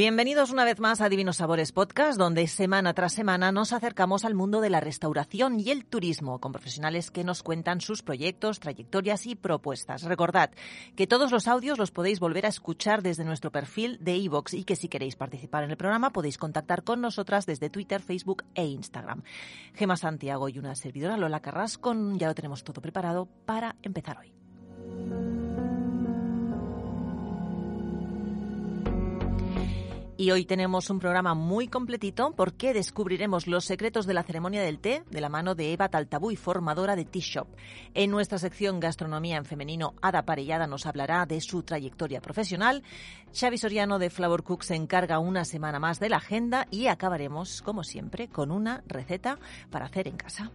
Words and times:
Bienvenidos 0.00 0.50
una 0.50 0.64
vez 0.64 0.80
más 0.80 1.02
a 1.02 1.10
Divinos 1.10 1.36
Sabores 1.36 1.72
Podcast, 1.72 2.18
donde 2.18 2.46
semana 2.46 2.94
tras 2.94 3.12
semana 3.12 3.52
nos 3.52 3.74
acercamos 3.74 4.24
al 4.24 4.34
mundo 4.34 4.62
de 4.62 4.70
la 4.70 4.80
restauración 4.80 5.60
y 5.60 5.70
el 5.70 5.84
turismo, 5.84 6.40
con 6.40 6.52
profesionales 6.52 7.10
que 7.10 7.22
nos 7.22 7.42
cuentan 7.42 7.82
sus 7.82 8.02
proyectos, 8.02 8.60
trayectorias 8.60 9.26
y 9.26 9.34
propuestas. 9.34 10.04
Recordad 10.04 10.52
que 10.96 11.06
todos 11.06 11.30
los 11.30 11.46
audios 11.48 11.76
los 11.76 11.90
podéis 11.90 12.18
volver 12.18 12.46
a 12.46 12.48
escuchar 12.48 13.02
desde 13.02 13.26
nuestro 13.26 13.52
perfil 13.52 13.98
de 14.00 14.16
iVoox 14.16 14.54
y 14.54 14.64
que 14.64 14.74
si 14.74 14.88
queréis 14.88 15.16
participar 15.16 15.64
en 15.64 15.70
el 15.72 15.76
programa 15.76 16.14
podéis 16.14 16.38
contactar 16.38 16.82
con 16.82 17.02
nosotras 17.02 17.44
desde 17.44 17.68
Twitter, 17.68 18.00
Facebook 18.00 18.44
e 18.54 18.64
Instagram. 18.64 19.22
Gema 19.74 19.98
Santiago 19.98 20.48
y 20.48 20.58
una 20.58 20.76
servidora 20.76 21.18
Lola 21.18 21.40
Carrasco, 21.40 21.94
ya 22.14 22.28
lo 22.28 22.34
tenemos 22.34 22.64
todo 22.64 22.80
preparado 22.80 23.28
para 23.44 23.76
empezar 23.82 24.16
hoy. 24.16 25.39
Y 30.20 30.32
hoy 30.32 30.44
tenemos 30.44 30.90
un 30.90 30.98
programa 30.98 31.32
muy 31.32 31.66
completito 31.66 32.34
porque 32.36 32.74
descubriremos 32.74 33.46
los 33.46 33.64
secretos 33.64 34.04
de 34.04 34.12
la 34.12 34.22
ceremonia 34.22 34.60
del 34.60 34.78
té 34.78 35.02
de 35.10 35.20
la 35.22 35.30
mano 35.30 35.54
de 35.54 35.72
Eva 35.72 35.88
Taltabuy, 35.88 36.36
formadora 36.36 36.94
de 36.94 37.06
Tea 37.06 37.22
Shop. 37.24 37.48
En 37.94 38.10
nuestra 38.10 38.36
sección 38.36 38.80
Gastronomía 38.80 39.38
en 39.38 39.46
Femenino, 39.46 39.94
Ada 40.02 40.26
Parellada 40.26 40.66
nos 40.66 40.84
hablará 40.84 41.24
de 41.24 41.40
su 41.40 41.62
trayectoria 41.62 42.20
profesional. 42.20 42.82
Xavi 43.32 43.56
Soriano 43.56 43.98
de 43.98 44.10
Flavor 44.10 44.42
Cook 44.42 44.62
se 44.62 44.74
encarga 44.74 45.20
una 45.20 45.46
semana 45.46 45.80
más 45.80 46.00
de 46.00 46.10
la 46.10 46.18
agenda 46.18 46.66
y 46.70 46.88
acabaremos, 46.88 47.62
como 47.62 47.82
siempre, 47.82 48.28
con 48.28 48.50
una 48.50 48.84
receta 48.86 49.38
para 49.70 49.86
hacer 49.86 50.06
en 50.06 50.18
casa. 50.18 50.50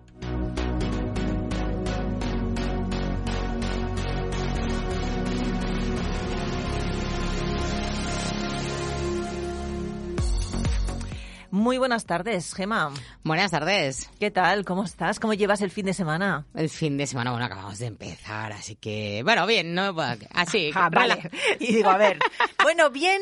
Muy 11.56 11.78
buenas 11.78 12.06
tardes, 12.06 12.54
Gema. 12.54 12.92
Buenas 13.24 13.52
tardes. 13.52 14.10
¿Qué 14.20 14.30
tal? 14.30 14.66
¿Cómo 14.66 14.84
estás? 14.84 15.22
¿Cómo 15.22 15.34
llevas 15.34 15.62
el 15.62 15.72
fin 15.72 15.86
de 15.86 15.94
semana? 15.94 16.46
El 16.54 16.70
fin 16.70 16.98
de 16.98 17.08
semana, 17.08 17.32
bueno, 17.32 17.46
acabamos 17.46 17.80
de 17.80 17.86
empezar, 17.86 18.52
así 18.52 18.76
que, 18.76 19.22
bueno, 19.24 19.48
bien, 19.48 19.74
no 19.74 19.96
así. 20.34 20.72
Ah, 20.76 20.90
vale. 20.92 21.32
Y 21.62 21.76
digo, 21.76 21.92
a 21.92 21.98
ver, 21.98 22.20
bueno, 22.62 22.90
bien, 22.90 23.22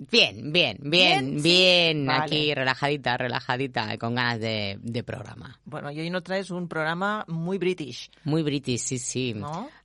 Bien, 0.00 0.52
bien, 0.52 0.78
bien, 0.80 1.42
bien. 1.42 2.08
Aquí 2.08 2.54
relajadita, 2.54 3.16
relajadita, 3.16 3.98
con 3.98 4.14
ganas 4.14 4.38
de, 4.38 5.02
programa. 5.04 5.58
Bueno, 5.64 5.90
y 5.90 5.98
hoy 5.98 6.08
nos 6.08 6.22
traes 6.22 6.52
un 6.52 6.68
programa 6.68 7.24
muy 7.26 7.58
british. 7.58 8.08
Muy 8.22 8.44
british, 8.44 8.78
sí, 8.78 8.98
sí. 8.98 9.34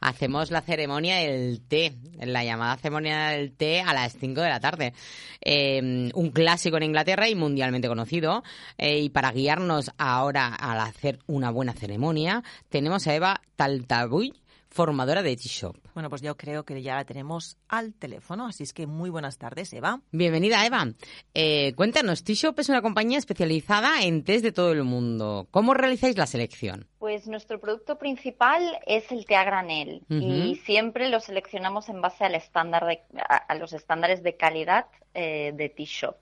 Hacemos 0.01 0.51
la 0.51 0.61
ceremonia 0.61 1.15
del 1.15 1.61
té, 1.61 1.95
la 2.19 2.43
llamada 2.43 2.77
ceremonia 2.77 3.29
del 3.29 3.53
té 3.53 3.81
a 3.81 3.91
las 3.91 4.13
5 4.13 4.39
de 4.41 4.49
la 4.49 4.59
tarde. 4.59 4.93
Em, 5.41 6.11
un 6.13 6.29
clásico 6.29 6.77
en 6.77 6.83
Inglaterra 6.83 7.27
y 7.27 7.33
mundialmente 7.33 7.87
conocido. 7.87 8.43
Eh, 8.77 8.99
y 8.99 9.09
para 9.09 9.31
guiarnos 9.31 9.89
ahora 9.97 10.53
al 10.53 10.79
hacer 10.79 11.17
una 11.25 11.49
buena 11.49 11.73
ceremonia, 11.73 12.43
tenemos 12.69 13.07
a 13.07 13.15
Eva 13.15 13.41
Taltabuy 13.55 14.42
formadora 14.73 15.21
de 15.21 15.35
T-Shop. 15.35 15.77
Bueno, 15.93 16.09
pues 16.09 16.21
yo 16.21 16.35
creo 16.35 16.65
que 16.65 16.81
ya 16.81 16.95
la 16.95 17.05
tenemos 17.05 17.57
al 17.69 17.93
teléfono, 17.93 18.47
así 18.47 18.63
es 18.63 18.73
que 18.73 18.87
muy 18.87 19.09
buenas 19.09 19.37
tardes, 19.37 19.71
Eva. 19.71 20.01
Bienvenida, 20.11 20.65
Eva. 20.65 20.87
Eh, 21.33 21.73
cuéntanos, 21.75 22.23
T-Shop 22.23 22.59
es 22.59 22.69
una 22.69 22.81
compañía 22.81 23.19
especializada 23.19 24.03
en 24.03 24.23
test 24.23 24.43
de 24.43 24.51
todo 24.51 24.71
el 24.71 24.83
mundo. 24.83 25.47
¿Cómo 25.51 25.73
realizáis 25.73 26.17
la 26.17 26.25
selección? 26.25 26.87
Pues 26.97 27.27
nuestro 27.27 27.59
producto 27.59 27.99
principal 27.99 28.79
es 28.87 29.11
el 29.11 29.25
té 29.25 29.35
a 29.35 29.43
granel 29.43 30.01
y 30.09 30.55
siempre 30.65 31.09
lo 31.09 31.19
seleccionamos 31.19 31.89
en 31.89 32.01
base 32.01 32.23
al 32.23 32.33
estándar 32.33 32.85
a, 33.29 33.55
los 33.55 33.73
estándares 33.73 34.23
de 34.23 34.35
calidad 34.35 34.87
eh, 35.13 35.51
de 35.53 35.69
T-Shop. 35.69 36.15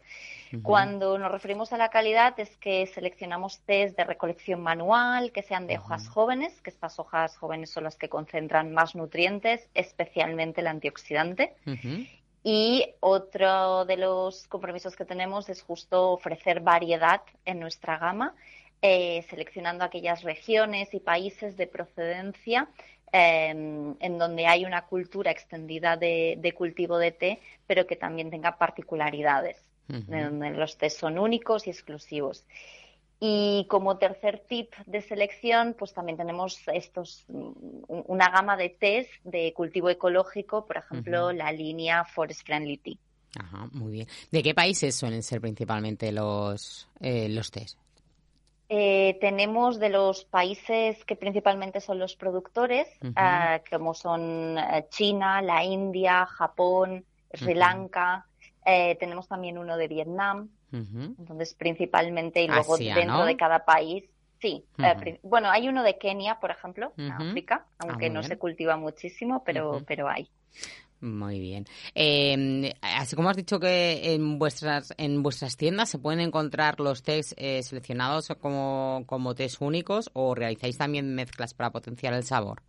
Cuando 0.62 1.18
nos 1.18 1.32
referimos 1.32 1.72
a 1.72 1.78
la 1.78 1.90
calidad 1.90 2.38
es 2.40 2.58
que 2.58 2.86
seleccionamos 2.88 3.60
test 3.62 3.96
de 3.96 4.04
recolección 4.04 4.62
manual, 4.62 5.32
que 5.32 5.44
sean 5.44 5.68
de 5.68 5.78
hojas 5.78 6.08
jóvenes, 6.10 6.62
que 6.62 6.70
estas 6.70 7.00
hojas 7.00 7.38
jóvenes 7.38 7.70
son 7.70 7.86
las 7.86 7.96
que 7.96 8.10
concentran 8.10 8.74
más 8.74 8.96
nutrientes, 8.96 9.70
especialmente 9.74 10.62
el 10.62 10.68
antioxidante. 10.68 11.56
Y 12.44 12.96
otro 13.00 13.86
de 13.86 13.98
los 13.98 14.48
compromisos 14.48 14.96
que 14.96 15.06
tenemos 15.06 15.48
es 15.50 15.62
justo 15.62 16.12
ofrecer 16.12 16.60
variedad 16.60 17.22
en 17.46 17.60
nuestra 17.60 17.98
gama, 17.98 18.34
eh, 18.82 19.24
seleccionando 19.30 19.84
aquellas 19.84 20.24
regiones 20.24 20.94
y 20.94 21.00
países 21.00 21.56
de 21.56 21.68
procedencia 21.68 22.68
em, 23.12 23.96
en 24.00 24.18
donde 24.18 24.48
hay 24.48 24.66
una 24.66 24.86
cultura 24.86 25.30
extendida 25.30 25.98
de, 25.98 26.54
cultivo 26.58 26.98
de 26.98 27.12
té, 27.12 27.40
pero 27.68 27.86
que 27.86 27.96
también 27.96 28.32
tenga 28.32 28.58
particularidades 28.58 29.71
donde 29.92 30.52
los 30.52 30.78
test 30.78 31.00
son 31.00 31.20
únicos 31.20 31.68
y 31.68 31.70
exclusivos. 31.70 32.46
Y 33.24 33.68
como 33.70 33.98
tercer 33.98 34.44
tip 34.50 34.74
de 34.88 35.02
selección, 35.02 35.76
pues 35.78 35.94
también 35.94 36.18
tenemos 36.18 36.60
estos 36.74 37.24
una 37.28 38.30
gama 38.30 38.58
de 38.58 38.70
test 38.70 39.12
de 39.24 39.54
cultivo 39.54 39.92
ecológico, 39.92 40.66
por 40.66 40.78
ejemplo, 40.78 41.32
la 41.32 41.52
línea 41.52 42.04
Forest 42.04 42.44
Friendly 42.46 42.78
Tea. 42.78 42.96
Ajá, 43.40 43.70
muy 43.74 43.92
bien. 43.92 44.08
¿De 44.32 44.42
qué 44.42 44.54
países 44.54 44.96
suelen 44.96 45.22
ser 45.22 45.40
principalmente 45.40 46.12
los, 46.12 46.90
eh, 47.00 47.30
los 47.30 47.52
test? 47.52 47.78
Eh, 48.70 49.18
tenemos 49.20 49.80
de 49.80 49.90
los 49.90 50.24
países 50.24 51.04
que 51.06 51.16
principalmente 51.16 51.82
son 51.82 52.00
los 52.00 52.16
productores, 52.16 52.88
ah, 53.16 53.60
como 53.70 53.94
son 53.94 54.58
eh, 54.58 54.88
China, 54.90 55.42
la 55.42 55.64
India, 55.64 56.26
Japón, 56.26 57.06
Sri 57.34 57.54
Lanka, 57.54 58.26
eh, 58.66 58.96
tenemos 59.00 59.28
también 59.28 59.58
uno 59.58 59.78
de 59.78 59.88
Vietnam, 59.88 60.50
entonces 60.72 61.54
principalmente 61.56 62.44
y 62.44 62.48
luego 62.48 62.78
dentro 62.78 63.26
de 63.26 63.36
cada 63.36 63.66
país. 63.66 64.06
Sí, 64.40 64.66
eh, 64.80 65.20
bueno, 65.22 65.52
hay 65.52 65.68
uno 65.68 65.84
de 65.84 65.98
Kenia, 66.00 66.40
por 66.40 66.50
ejemplo, 66.50 66.94
en 66.98 67.12
África, 67.12 67.66
ah, 67.78 67.86
aunque 67.88 68.10
no 68.10 68.24
se 68.24 68.38
cultiva 68.38 68.76
muchísimo, 68.76 69.44
pero, 69.44 69.84
pero 69.86 70.08
hay. 70.10 70.30
Muy 71.00 71.40
bien. 71.40 71.66
Eh, 71.96 72.74
así 72.82 73.16
como 73.16 73.30
has 73.30 73.36
dicho 73.36 73.60
que 73.60 74.14
en 74.14 74.38
vuestras 74.38 74.94
en 74.98 75.24
vuestras 75.24 75.58
tiendas 75.58 75.90
se 75.90 75.98
pueden 75.98 76.20
encontrar 76.20 76.80
los 76.80 77.02
test 77.02 77.34
seleccionados 77.40 78.28
como, 78.40 79.04
como 79.08 79.34
test 79.34 79.62
únicos 79.62 80.12
o 80.14 80.36
realizáis 80.36 80.78
también 80.78 81.16
mezclas 81.16 81.54
para 81.54 81.72
potenciar 81.72 82.14
el 82.14 82.24
sabor. 82.24 82.62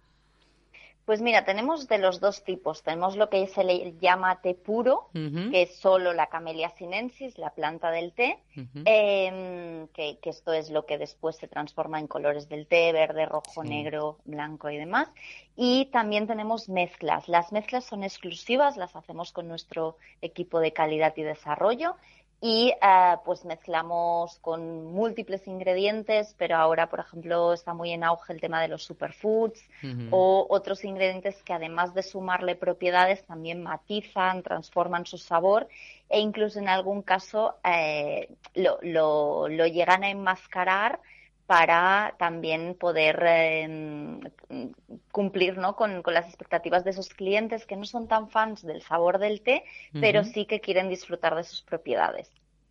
Pues 1.12 1.20
mira, 1.20 1.44
tenemos 1.44 1.88
de 1.88 1.98
los 1.98 2.20
dos 2.20 2.42
tipos. 2.42 2.82
Tenemos 2.82 3.18
lo 3.18 3.28
que 3.28 3.46
se 3.46 3.64
le 3.64 3.98
llama 4.00 4.40
té 4.40 4.54
puro, 4.54 5.10
que 5.12 5.60
es 5.60 5.76
solo 5.76 6.14
la 6.14 6.28
Camellia 6.28 6.70
sinensis, 6.70 7.36
la 7.36 7.50
planta 7.50 7.90
del 7.90 8.14
té, 8.14 8.38
em, 8.86 9.88
que, 9.88 10.18
esto 10.22 10.54
es 10.54 10.70
lo 10.70 10.86
que 10.86 10.96
después 10.96 11.36
se 11.36 11.48
transforma 11.48 12.00
en 12.00 12.06
colores 12.06 12.48
del 12.48 12.66
té, 12.66 12.92
verde, 12.92 13.26
rojo, 13.26 13.62
negro, 13.62 14.20
blanco 14.24 14.70
y 14.70 14.78
demás. 14.78 15.10
Y 15.54 15.90
también 15.92 16.26
tenemos 16.26 16.70
mezclas. 16.70 17.28
Las 17.28 17.52
mezclas 17.52 17.84
son 17.84 18.04
exclusivas, 18.04 18.78
las 18.78 18.96
hacemos 18.96 19.32
con 19.32 19.48
nuestro 19.48 19.98
equipo 20.22 20.60
de 20.60 20.72
calidad 20.72 21.12
y 21.16 21.24
desarrollo 21.24 21.96
y 22.44 22.74
eh, 22.82 23.16
pues 23.24 23.44
mezclamos 23.44 24.40
con 24.40 24.92
múltiples 24.92 25.46
ingredientes, 25.46 26.34
pero 26.36 26.56
ahora, 26.56 26.90
por 26.90 26.98
ejemplo, 26.98 27.52
está 27.52 27.72
muy 27.72 27.92
en 27.92 28.02
auge 28.02 28.32
el 28.32 28.40
tema 28.40 28.60
de 28.60 28.66
los 28.66 28.82
superfoods 28.82 29.62
o 30.10 30.44
otros 30.50 30.84
ingredientes 30.84 31.40
que 31.44 31.52
además 31.52 31.94
de 31.94 32.02
sumarle 32.02 32.56
propiedades 32.56 33.24
también 33.26 33.62
matizan, 33.62 34.42
transforman 34.42 35.06
su 35.06 35.18
sabor 35.18 35.68
e 36.08 36.18
incluso 36.18 36.58
en 36.58 36.68
algún 36.68 37.02
caso 37.02 37.54
eh, 37.62 38.28
lo, 38.54 38.80
lo, 38.82 39.46
lo, 39.46 39.66
llegan 39.68 40.02
a 40.02 40.10
enmascarar 40.10 40.98
para 41.46 42.14
también 42.18 42.74
poder 42.74 43.22
em, 43.26 44.20
cumplir 45.10 45.58
¿no? 45.58 45.76
con, 45.76 46.02
las 46.06 46.26
expectativas 46.26 46.84
de 46.84 46.90
esos 46.90 47.08
clientes 47.10 47.66
que 47.66 47.76
no 47.76 47.84
son 47.84 48.08
tan 48.08 48.28
fans 48.30 48.62
del 48.62 48.82
sabor 48.82 49.18
del 49.18 49.42
té, 49.42 49.64
pero 50.00 50.24
sí 50.24 50.46
que 50.46 50.60
quieren 50.60 50.88
disfrutar 50.88 51.34
de 51.34 51.44
sus 51.44 51.62
propiedades. 51.62 52.30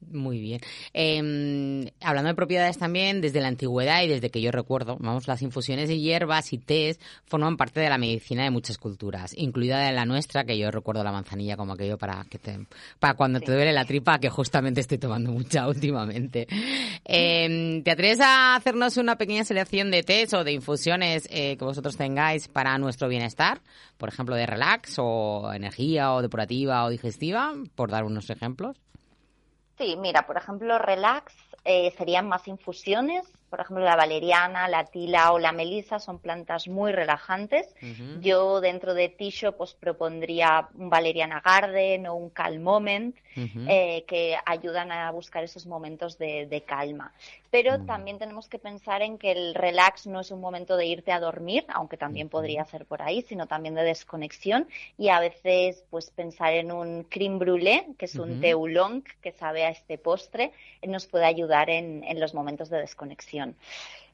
Muy 0.09 0.39
bien. 0.39 0.61
Em, 0.93 1.87
hablando 2.01 2.29
de 2.29 2.35
propiedades 2.35 2.77
también, 2.77 3.21
desde 3.21 3.39
la 3.39 3.47
antigüedad 3.47 4.01
y 4.03 4.07
desde 4.07 4.29
que 4.29 4.41
yo 4.41 4.51
recuerdo, 4.51 4.97
vamos, 4.99 5.27
las 5.27 5.41
infusiones 5.41 5.87
de 5.89 5.99
hierbas 5.99 6.51
y 6.53 6.57
tés 6.57 6.99
forman 7.25 7.55
parte 7.55 7.79
de 7.79 7.89
la 7.89 7.97
medicina 7.97 8.43
de 8.43 8.49
muchas 8.49 8.77
culturas, 8.77 9.33
incluida 9.37 9.91
la 9.91 10.05
nuestra, 10.05 10.43
que 10.43 10.57
yo 10.57 10.71
recuerdo 10.71 11.03
la 11.03 11.11
manzanilla 11.11 11.55
como 11.55 11.73
aquello 11.73 11.97
para 11.97 12.25
que 12.29 12.39
te, 12.39 12.65
para 12.99 13.13
cuando 13.13 13.39
te 13.39 13.51
duele 13.51 13.71
la 13.71 13.85
tripa, 13.85 14.19
que 14.19 14.29
justamente 14.29 14.81
estoy 14.81 14.97
tomando 14.97 15.31
mucha 15.31 15.67
últimamente. 15.69 16.47
Em, 17.05 17.83
¿Te 17.83 17.91
atreves 17.91 18.19
a 18.21 18.55
hacernos 18.55 18.97
una 18.97 19.17
pequeña 19.17 19.43
selección 19.43 19.91
de 19.91 20.03
tés 20.03 20.33
o 20.33 20.43
de 20.43 20.51
infusiones 20.51 21.27
eh, 21.31 21.57
que 21.57 21.65
vosotros 21.65 21.95
tengáis 21.95 22.47
para 22.47 22.77
nuestro 22.79 23.07
bienestar? 23.07 23.61
Por 23.97 24.09
ejemplo, 24.09 24.35
de 24.35 24.45
relax 24.45 24.95
o 24.97 25.51
energía 25.53 26.13
o 26.13 26.21
depurativa 26.21 26.85
o 26.85 26.89
digestiva, 26.89 27.53
por 27.75 27.91
dar 27.91 28.03
unos 28.03 28.29
ejemplos. 28.29 28.77
Sí, 29.81 29.95
mira, 29.97 30.27
por 30.27 30.37
ejemplo, 30.37 30.77
relax 30.77 31.33
eh, 31.65 31.91
serían 31.97 32.27
más 32.27 32.47
infusiones. 32.47 33.27
Por 33.49 33.61
ejemplo, 33.61 33.83
la 33.83 33.95
valeriana, 33.95 34.67
la 34.67 34.85
tila 34.85 35.31
o 35.31 35.39
la 35.39 35.51
melisa 35.53 35.97
son 35.97 36.19
plantas 36.19 36.67
muy 36.67 36.91
relajantes. 36.91 37.75
Yo 38.19 38.61
dentro 38.61 38.93
de 38.93 39.09
Tisho 39.09 39.57
pues 39.57 39.73
propondría 39.73 40.69
un 40.75 40.91
valeriana 40.91 41.41
garden 41.43 42.05
o 42.05 42.13
un 42.13 42.29
calm 42.29 42.61
moment 42.61 43.15
eh, 43.35 44.03
que 44.07 44.35
ayudan 44.45 44.91
a 44.91 45.09
buscar 45.11 45.43
esos 45.43 45.65
momentos 45.65 46.17
de, 46.17 46.63
calma. 46.65 47.13
Pero 47.49 47.83
también 47.85 48.17
tenemos 48.17 48.47
que 48.47 48.59
pensar 48.59 49.01
en 49.01 49.17
que 49.17 49.31
el 49.31 49.55
relax 49.55 50.07
no 50.07 50.19
es 50.19 50.31
un 50.31 50.39
momento 50.39 50.77
de 50.77 50.85
irte 50.85 51.11
a 51.11 51.19
dormir, 51.19 51.65
aunque 51.69 51.97
también 51.97 52.29
podría 52.29 52.63
ser 52.65 52.85
por 52.85 53.01
ahí, 53.01 53.21
sino 53.23 53.47
también 53.47 53.75
de 53.75 53.83
desconexión 53.83 54.67
y 54.97 55.09
a 55.09 55.19
veces 55.19 55.83
pues 55.89 56.11
pensar 56.11 56.53
en 56.53 56.71
un 56.71 57.03
creme 57.03 57.39
brûlée, 57.39 57.95
que 57.97 58.05
es 58.05 58.15
un 58.15 58.39
teulong 58.41 59.03
que 59.21 59.31
sabe 59.31 59.65
a 59.65 59.69
este 59.69 59.97
postre, 59.97 60.51
nos 60.83 61.07
puede 61.07 61.25
ayudar 61.25 61.69
en 61.69 62.19
los 62.19 62.33
momentos 62.33 62.69
de 62.69 62.79
desconexión. 62.79 63.55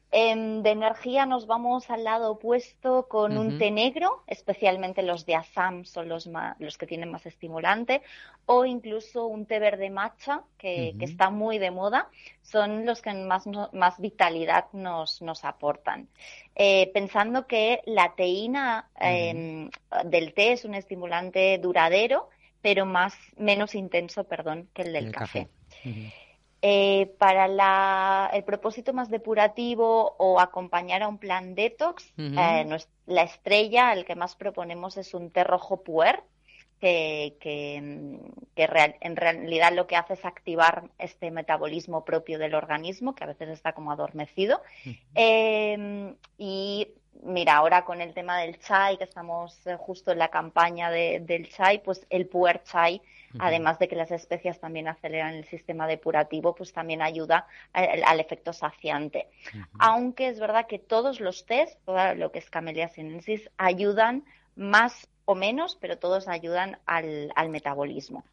Em, 0.09 0.63
de 0.63 0.69
energía 0.69 1.25
nos 1.25 1.47
vamos 1.47 1.89
al 1.89 2.05
lado 2.05 2.31
opuesto 2.31 3.07
con 3.09 3.37
un 3.37 3.57
té 3.59 3.71
negro, 3.71 4.23
especialmente 4.25 5.03
los 5.03 5.25
de 5.25 5.35
Assam 5.35 5.83
son 5.83 6.07
los, 6.07 6.29
los 6.59 6.77
que 6.77 6.87
tienen 6.87 7.11
más 7.11 7.25
estimulante, 7.25 8.01
o 8.45 8.63
incluso 8.63 9.25
un 9.25 9.45
té 9.45 9.59
verde 9.59 9.89
matcha, 9.89 10.43
que, 10.57 10.95
está 11.01 11.29
muy 11.29 11.57
de 11.57 11.71
moda, 11.71 12.09
son 12.41 12.85
los 12.85 13.01
que 13.01 13.13
más, 13.13 13.43
más 13.73 13.99
vitalidad 13.99 14.67
nos, 14.71 15.21
nos 15.21 15.43
aportan. 15.43 16.07
Eh, 16.55 16.89
pensando 16.93 17.45
que 17.45 17.81
la 17.85 18.15
teína 18.15 18.89
em, 19.01 19.69
del 20.05 20.33
té 20.33 20.53
es 20.53 20.63
un 20.63 20.73
estimulante 20.73 21.57
duradero, 21.57 22.29
pero 22.61 22.85
más, 22.85 23.13
menos 23.35 23.75
intenso 23.75 24.23
perdón, 24.23 24.69
que 24.73 24.83
el 24.83 24.93
del 24.93 25.11
café. 25.11 25.49
Eh, 26.69 27.15
para 27.17 28.29
el 28.33 28.43
propósito 28.43 28.91
más 28.91 29.09
depurativo 29.09 30.15
o 30.17 30.41
acompañar 30.41 31.01
a 31.01 31.07
un 31.07 31.17
plan 31.17 31.55
detox, 31.55 32.11
eh, 32.17 32.77
la 33.05 33.21
estrella, 33.21 33.93
el 33.93 34.03
que 34.03 34.15
más 34.15 34.35
proponemos 34.35 34.97
es 34.97 35.13
un 35.13 35.31
té 35.31 35.45
rojo 35.45 35.81
puer, 35.81 36.23
que, 36.81 37.37
en 37.77 39.15
realidad 39.15 39.71
lo 39.71 39.87
que 39.87 39.95
hace 39.95 40.15
es 40.15 40.25
activar 40.25 40.89
este 40.99 41.31
metabolismo 41.31 42.03
propio 42.03 42.37
del 42.37 42.53
organismo, 42.53 43.15
que 43.15 43.23
a 43.23 43.27
veces 43.27 43.47
está 43.47 43.71
como 43.71 43.93
adormecido. 43.93 44.61
Em, 45.15 46.15
y 46.37 46.89
mira, 47.23 47.55
ahora 47.55 47.85
con 47.85 48.01
el 48.01 48.13
tema 48.13 48.41
del 48.41 48.59
chai, 48.59 48.97
que 48.97 49.05
estamos 49.05 49.65
eh, 49.67 49.77
justo 49.79 50.11
en 50.11 50.17
la 50.17 50.27
campaña 50.27 50.91
del 50.91 51.49
chai, 51.49 51.81
pues 51.81 52.05
el 52.09 52.27
puer 52.27 52.61
chai 52.63 53.01
además 53.39 53.79
de 53.79 53.87
que 53.87 53.95
las 53.95 54.11
especias 54.11 54.59
también 54.59 54.87
aceleran 54.87 55.33
el 55.33 55.45
sistema 55.45 55.87
depurativo, 55.87 56.55
pues 56.55 56.73
también 56.73 57.01
ayuda 57.01 57.47
al, 57.73 58.19
efecto 58.19 58.53
saciante. 58.53 59.27
Aunque 59.79 60.27
es 60.27 60.39
verdad 60.39 60.67
que 60.67 60.79
todos 60.79 61.19
los 61.19 61.45
test, 61.45 61.77
todo 61.85 62.15
lo 62.15 62.31
que 62.31 62.39
es 62.39 62.49
Camellia 62.49 62.87
sinensis, 62.87 63.49
ayudan 63.57 64.23
más 64.55 65.07
o 65.25 65.35
menos, 65.35 65.77
pero 65.79 65.97
todos 65.97 66.27
ayudan 66.27 66.79
al, 66.85 67.31
metabolismo. 67.49 68.23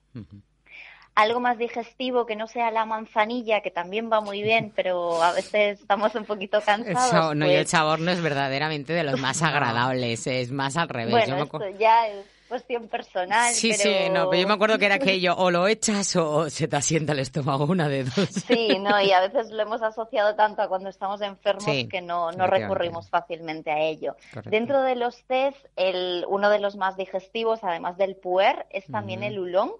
algo 1.15 1.41
más 1.41 1.59
digestivo 1.59 2.27
que 2.27 2.37
no 2.37 2.47
sea 2.47 2.71
la 2.71 2.87
manzanilla, 2.87 3.61
que 3.61 3.71
también 3.71 4.11
va 4.11 4.21
muy 4.21 4.43
bien, 4.43 4.73
pero 4.75 5.23
a 5.23 5.33
veces 5.33 5.81
estamos 5.81 6.15
un 6.15 6.25
poquito 6.25 6.61
cansados. 6.67 7.37
no, 7.37 7.47
y 7.47 7.51
el 7.51 7.59
pues 7.59 7.71
sabor 7.71 8.01
no 8.01 8.11
es 8.11 8.23
verdaderamente 8.23 8.93
de 8.93 9.05
los 9.05 9.21
más 9.21 9.43
agradables, 9.43 10.27
es 10.27 10.51
más 10.51 10.77
al 10.77 10.89
revés. 10.89 11.13
Bueno, 11.13 11.43
esto 11.43 11.69
ya 11.79 12.09
es 12.09 12.34
cuestión 12.55 12.87
personal. 12.87 13.53
Sí, 13.53 13.73
sí, 13.73 14.09
no, 14.13 14.31
pero 14.31 14.43
yo 14.43 14.47
me 14.47 14.55
acuerdo 14.55 14.79
que 14.79 14.87
era 14.87 14.95
aquello, 14.95 15.35
o 15.39 15.51
lo 15.51 15.67
echas 15.67 16.15
o 16.15 16.49
se 16.49 16.69
te 16.69 16.77
asienta 16.77 17.13
el 17.13 17.19
estómago, 17.19 17.65
una 17.65 17.89
de 17.89 18.05
dos. 18.05 18.29
Sí, 18.47 18.79
no, 18.79 19.01
y 19.03 19.11
a 19.11 19.21
veces 19.21 19.51
lo 19.51 19.61
hemos 19.61 19.83
asociado 19.83 20.37
tanto 20.37 20.63
a 20.63 20.69
cuando 20.69 20.89
estamos 20.89 21.21
enfermos 21.21 21.65
que 21.91 22.01
no, 22.01 22.31
no 22.31 22.47
recurrimos 22.47 23.11
fácilmente 23.11 23.73
a 23.73 23.81
ello. 23.81 24.15
Dentro 24.45 24.83
de 24.83 24.95
los 24.95 25.25
test, 25.25 25.59
el, 25.75 26.25
uno 26.29 26.49
de 26.49 26.61
los 26.61 26.77
más 26.77 26.97
digestivos, 26.97 27.59
además 27.65 27.97
del 27.97 28.15
puer, 28.15 28.67
es 28.71 28.87
también 28.87 29.25
el 29.25 29.37
oolong, 29.39 29.73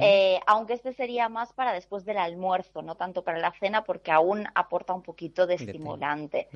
eh, 0.00 0.40
aunque 0.46 0.74
este 0.74 0.92
sería 0.92 1.28
más 1.28 1.52
para 1.52 1.72
después 1.72 2.04
del 2.04 2.18
almuerzo, 2.18 2.82
no 2.82 2.94
tanto 2.94 3.24
para 3.24 3.38
la 3.38 3.52
cena, 3.52 3.84
porque 3.84 4.12
aún 4.12 4.46
aporta 4.54 4.92
un 4.92 5.02
poquito 5.02 5.46
de 5.46 5.54
estimulante. 5.54 6.48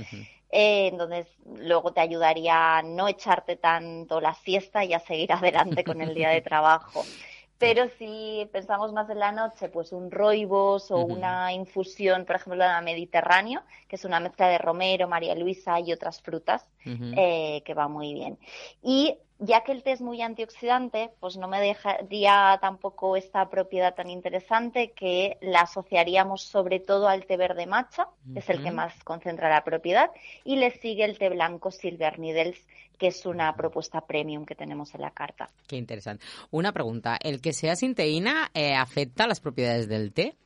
Eh, 0.51 0.89
entonces, 0.89 1.27
luego 1.45 1.93
te 1.93 2.01
ayudaría 2.01 2.79
a 2.79 2.83
no 2.83 3.09
echarte 3.09 3.57
tanto 3.57 4.21
la 4.21 4.35
siesta 4.35 4.85
y 4.85 4.95
a 4.95 5.01
seguir 5.01 5.33
adelante 5.33 5.85
con 5.85 6.01
el 6.01 6.15
día 6.15 6.31
de 6.31 6.41
trabajo. 6.41 7.05
Pero 7.59 7.89
si 7.99 8.47
pensamos 8.53 8.93
más 8.93 9.09
en 9.09 9.19
la 9.19 9.33
noche, 9.33 9.71
pues 9.71 9.93
un 9.93 10.11
roibos 10.11 10.91
o 10.91 10.99
una 10.99 11.55
infusión, 11.55 12.27
por 12.27 12.37
ejemplo, 12.37 12.57
la 12.57 12.83
Mediterráneo, 12.83 13.63
que 13.89 13.97
es 13.97 14.05
una 14.05 14.21
mezcla 14.21 14.49
de 14.49 14.59
romero, 14.59 15.09
María 15.09 15.35
Luisa 15.35 15.81
y 15.81 15.91
otras 15.91 16.21
frutas, 16.21 16.69
eh, 16.85 17.63
que 17.65 17.73
va 17.73 17.89
muy 17.89 18.13
bien. 18.13 18.39
Y 18.83 19.17
ya 19.39 19.63
que 19.63 19.73
el 19.73 19.83
té 19.83 19.93
es 19.93 20.01
muy 20.01 20.23
antioxidante, 20.23 21.11
pues 21.21 21.37
no 21.37 21.49
me 21.49 21.61
dejaría 21.61 22.59
tampoco 22.61 23.17
esta 23.17 23.49
propiedad 23.49 23.95
tan 23.95 24.09
interesante 24.09 24.93
que 24.93 25.37
la 25.41 25.61
asociaríamos 25.61 26.43
sobre 26.43 26.81
todo 26.81 27.09
al 27.09 27.27
té 27.27 27.37
verde 27.37 27.67
matcha, 27.67 28.09
que 28.33 28.39
es 28.41 28.49
el 28.49 28.63
que 28.63 28.71
más 28.71 29.03
concentra 29.05 29.49
la 29.49 29.65
propiedad, 29.65 30.11
y 30.45 30.57
le 30.57 30.71
sigue 30.71 31.05
el 31.05 31.19
té 31.19 31.29
blanco 31.29 31.71
Silver 31.71 32.19
Needles, 32.19 32.67
que 32.99 33.09
es 33.09 33.27
una 33.27 33.55
propuesta 33.55 34.01
premium 34.01 34.47
que 34.47 34.55
tenemos 34.55 34.95
en 34.95 35.03
la 35.03 35.11
carta. 35.11 35.51
Qué 35.67 35.77
interesante. 35.77 36.25
Una 36.51 36.73
pregunta, 36.73 37.19
¿el 37.23 37.41
que 37.41 37.53
sea 37.53 37.77
sin 37.77 37.95
teína 37.95 38.51
eh, 38.55 38.75
afecta 38.75 39.27
las 39.27 39.41
propiedades 39.41 39.89
del 39.89 40.13
té? 40.13 40.37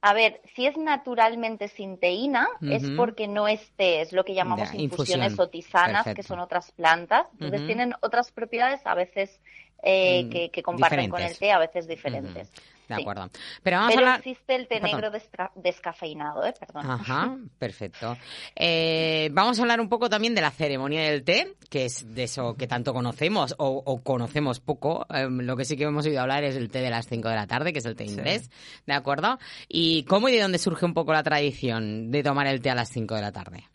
A 0.00 0.14
ver, 0.14 0.40
si 0.54 0.66
es 0.66 0.76
naturalmente 0.76 1.68
sin 1.68 1.98
teína, 1.98 2.48
es 2.62 2.88
porque 2.96 3.26
no 3.26 3.48
es 3.48 3.72
té, 3.76 4.00
es 4.00 4.12
lo 4.12 4.24
que 4.24 4.34
llamamos 4.34 4.72
infusiones 4.74 5.38
o 5.38 5.48
tisanas, 5.48 6.06
que 6.14 6.22
son 6.22 6.38
otras 6.38 6.70
plantas. 6.72 7.26
Entonces 7.32 7.66
tienen 7.66 7.94
otras 8.00 8.30
propiedades 8.30 8.80
a 8.86 8.94
veces 8.94 9.40
eh, 9.82 10.24
mm, 10.24 10.50
que, 10.50 10.62
comparten 10.62 11.10
con 11.10 11.20
el 11.20 11.36
té, 11.36 11.50
a 11.50 11.58
veces 11.58 11.88
diferentes. 11.88 12.52
De 12.88 12.94
acuerdo. 12.94 13.28
Pero, 13.62 13.76
vamos 13.78 13.94
a 13.94 13.98
hablar... 13.98 14.18
existe 14.18 14.54
el 14.54 14.66
té 14.66 14.80
negro 14.80 15.10
descafeinado, 15.54 16.44
¿eh? 16.44 16.54
Perdón. 16.58 16.90
Ajá, 16.90 17.36
perfecto. 17.58 18.16
Eh, 18.56 19.28
vamos 19.32 19.58
a 19.58 19.62
hablar 19.62 19.80
un 19.80 19.88
poco 19.88 20.08
también 20.08 20.34
de 20.34 20.40
la 20.40 20.50
ceremonia 20.50 21.02
del 21.02 21.22
té, 21.22 21.54
que 21.68 21.84
es 21.84 22.14
de 22.14 22.24
eso 22.24 22.54
que 22.54 22.66
tanto 22.66 22.94
conocemos 22.94 23.54
o, 23.58 24.00
conocemos 24.02 24.60
poco. 24.60 25.06
Em, 25.10 25.40
lo 25.40 25.56
que 25.56 25.64
sí 25.64 25.76
que 25.76 25.84
hemos 25.84 26.06
oído 26.06 26.20
hablar 26.20 26.44
es 26.44 26.56
el 26.56 26.70
té 26.70 26.80
de 26.80 26.90
las 26.90 27.06
5 27.06 27.28
de 27.28 27.36
la 27.36 27.46
tarde, 27.46 27.72
que 27.72 27.80
es 27.80 27.84
el 27.84 27.96
té 27.96 28.04
inglés, 28.04 28.50
¿de 28.86 28.94
acuerdo? 28.94 29.38
¿Y 29.68 30.04
cómo 30.04 30.28
y 30.28 30.32
de 30.32 30.42
dónde 30.42 30.58
surge 30.58 30.86
un 30.86 30.94
poco 30.94 31.12
la 31.12 31.22
tradición 31.22 32.10
de 32.10 32.22
tomar 32.22 32.46
el 32.46 32.62
té 32.62 32.70
a 32.70 32.74
las 32.74 32.88
5 32.90 33.14
de 33.14 33.20
la 33.20 33.32
tarde? 33.32 33.68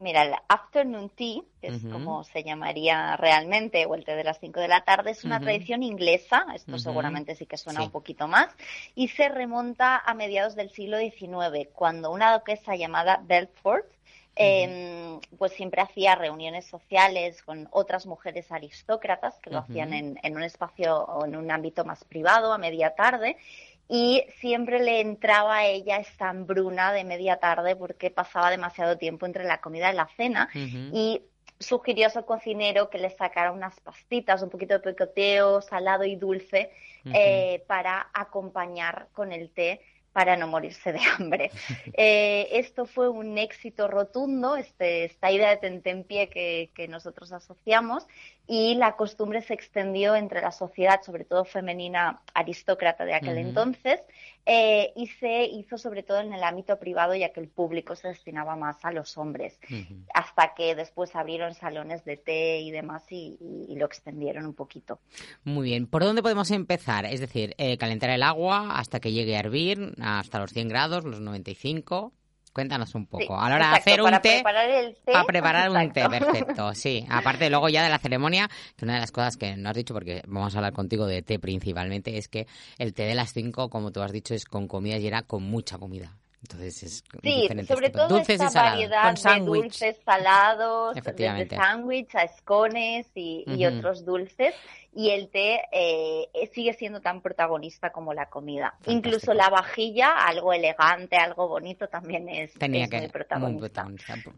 Mira, 0.00 0.22
el 0.22 0.34
afternoon 0.46 1.10
tea, 1.10 1.42
que 1.60 1.66
es 1.68 1.82
como 1.82 2.22
se 2.22 2.44
llamaría 2.44 3.16
realmente, 3.16 3.84
o 3.84 3.96
el 3.96 4.04
té 4.04 4.14
de 4.14 4.22
las 4.22 4.38
5 4.38 4.60
de 4.60 4.68
la 4.68 4.84
tarde, 4.84 5.10
es 5.10 5.24
una 5.24 5.40
tradición 5.40 5.82
inglesa, 5.82 6.46
esto 6.54 6.78
seguramente 6.78 7.34
sí 7.34 7.46
que 7.46 7.56
suena 7.56 7.82
un 7.82 7.90
poquito 7.90 8.28
más, 8.28 8.54
y 8.94 9.08
se 9.08 9.28
remonta 9.28 9.98
a 9.98 10.14
mediados 10.14 10.54
del 10.54 10.70
siglo 10.70 10.98
XIX, 10.98 11.68
cuando 11.74 12.12
una 12.12 12.32
duquesa 12.32 12.76
llamada 12.76 13.20
Belfort 13.24 13.86
em, 14.36 15.18
pues 15.36 15.52
siempre 15.54 15.82
hacía 15.82 16.14
reuniones 16.14 16.64
sociales 16.66 17.42
con 17.42 17.66
otras 17.72 18.06
mujeres 18.06 18.52
aristócratas 18.52 19.40
que 19.40 19.50
lo 19.50 19.58
hacían 19.58 19.92
en, 19.92 20.20
en, 20.22 20.36
un 20.36 20.44
espacio 20.44 20.96
o 20.96 21.24
en 21.24 21.34
un 21.34 21.50
ámbito 21.50 21.84
más 21.84 22.04
privado 22.04 22.52
a 22.52 22.58
media 22.58 22.94
tarde 22.94 23.36
y 23.88 24.24
siempre 24.40 24.80
le 24.80 25.00
entraba 25.00 25.58
a 25.58 25.66
ella 25.66 25.96
esta 25.96 26.28
hambruna 26.28 26.92
de 26.92 27.04
media 27.04 27.38
tarde 27.38 27.74
porque 27.74 28.10
pasaba 28.10 28.50
demasiado 28.50 28.98
tiempo 28.98 29.24
entre 29.24 29.44
la 29.44 29.60
comida 29.60 29.90
y 29.90 29.96
la 29.96 30.08
cena 30.16 30.50
y 30.54 31.22
sugirió 31.58 32.06
a 32.06 32.10
su 32.10 32.24
cocinero 32.24 32.90
que 32.90 32.98
le 32.98 33.10
sacara 33.10 33.50
unas 33.50 33.80
pastitas, 33.80 34.42
un 34.42 34.50
poquito 34.50 34.74
de 34.74 34.92
picoteo, 34.92 35.62
salado 35.62 36.04
y 36.04 36.16
dulce 36.16 36.70
eh, 37.06 37.64
para 37.66 38.10
acompañar 38.12 39.08
con 39.12 39.32
el 39.32 39.50
té 39.50 39.80
para 40.18 40.36
no 40.36 40.48
morirse 40.48 40.92
de 40.92 40.98
hambre. 41.16 41.52
Eh, 42.00 42.48
esto 42.52 42.86
fue 42.86 43.08
un 43.08 43.38
éxito 43.38 43.88
rotundo, 43.88 44.56
este, 44.56 45.04
esta 45.04 45.32
idea 45.32 45.50
de 45.50 45.56
tentempié 45.56 46.28
que, 46.28 46.70
que 46.74 46.86
nosotros 46.86 47.32
asociamos, 47.32 48.06
y 48.48 48.74
la 48.76 48.96
costumbre 48.96 49.42
se 49.42 49.52
extendió 49.52 50.16
entre 50.16 50.40
la 50.40 50.52
sociedad, 50.52 51.02
sobre 51.02 51.24
todo 51.24 51.44
femenina 51.44 52.22
aristócrata 52.32 53.04
de 53.04 53.14
aquel 53.14 53.36
entonces, 53.36 54.00
eh, 54.46 54.94
y 54.96 55.08
se 55.08 55.44
hizo 55.44 55.76
sobre 55.76 56.02
todo 56.02 56.20
en 56.20 56.32
el 56.32 56.42
ámbito 56.42 56.78
privado, 56.78 57.14
ya 57.14 57.28
que 57.34 57.40
el 57.40 57.48
público 57.48 57.94
se 57.94 58.08
destinaba 58.08 58.56
más 58.56 58.82
a 58.82 58.90
los 58.90 59.18
hombres, 59.18 59.60
hasta 60.14 60.54
que 60.54 60.74
después 60.74 61.14
abrieron 61.14 61.52
salones 61.52 62.02
de 62.06 62.16
té 62.16 62.60
y 62.60 62.70
demás 62.70 63.04
y, 63.10 63.36
lo 63.76 63.84
extendieron 63.84 64.46
un 64.46 64.54
poquito. 64.54 64.98
Muy 65.44 65.68
bien, 65.68 65.86
¿por 65.86 66.02
dónde 66.02 66.22
podemos 66.22 66.50
empezar? 66.50 67.04
Es 67.04 67.20
decir, 67.20 67.54
eh, 67.58 67.76
calentar 67.76 68.10
el 68.10 68.22
agua 68.22 68.78
hasta 68.78 68.98
que 68.98 69.12
llegue 69.12 69.36
a 69.36 69.40
hervir, 69.40 69.92
hasta 70.08 70.38
los 70.38 70.52
100 70.52 70.68
grados, 70.68 71.04
los 71.04 71.20
95. 71.20 72.12
Cuéntanos 72.52 72.94
un 72.94 73.06
poco. 73.06 73.38
a 73.38 73.48
la 73.48 73.56
hora 73.56 73.70
de 73.70 73.76
hacer 73.76 74.02
un 74.02 74.10
té, 74.20 74.42
para 74.42 75.24
preparar 75.24 75.70
un 75.70 75.92
té, 75.92 76.08
perfecto. 76.08 76.72
Sí, 76.74 77.06
aparte 77.08 77.50
luego 77.50 77.68
ya 77.68 77.84
de 77.84 77.90
la 77.90 77.98
ceremonia, 77.98 78.48
que 78.76 78.84
una 78.84 78.94
de 78.94 79.00
las 79.00 79.12
cosas 79.12 79.36
que 79.36 79.56
no 79.56 79.68
has 79.68 79.76
dicho, 79.76 79.94
porque 79.94 80.22
vamos 80.26 80.54
a 80.54 80.58
hablar 80.58 80.72
contigo 80.72 81.06
de 81.06 81.22
té 81.22 81.38
principalmente, 81.38 82.16
es 82.18 82.28
que 82.28 82.46
el 82.78 82.94
té 82.94 83.04
de 83.04 83.14
las 83.14 83.32
5, 83.32 83.68
como 83.68 83.92
tú 83.92 84.00
has 84.02 84.12
dicho, 84.12 84.34
es 84.34 84.44
con 84.44 84.66
comida 84.66 84.96
y 84.96 85.06
era 85.06 85.22
con 85.22 85.44
mucha 85.44 85.78
comida. 85.78 86.16
Entonces 86.42 86.82
es 86.84 87.04
sí, 87.22 87.48
sobre 87.66 87.90
todo 87.90 88.08
dulces 88.08 88.40
esta 88.40 88.62
variedad 88.62 89.12
de 89.12 89.40
dulces 89.40 89.96
salados, 90.04 90.94
desde 90.94 91.48
sándwich 91.48 92.14
a 92.14 92.22
escones 92.22 93.06
y, 93.14 93.66
otros 93.66 94.04
dulces. 94.04 94.54
Y 94.94 95.10
el 95.10 95.28
té 95.28 95.60
eh, 95.70 96.28
sigue 96.52 96.72
siendo 96.72 97.00
tan 97.00 97.20
protagonista 97.20 97.90
como 97.90 98.14
la 98.14 98.26
comida. 98.26 98.74
Incluso 98.86 99.34
la 99.34 99.48
vajilla, 99.48 100.12
algo 100.26 100.52
elegante, 100.52 101.16
algo 101.16 101.46
bonito, 101.46 101.86
también 101.88 102.28
es, 102.28 102.54
Tenía 102.54 102.88
que, 102.88 103.00
muy, 103.00 103.08
protagonista. 103.08 103.86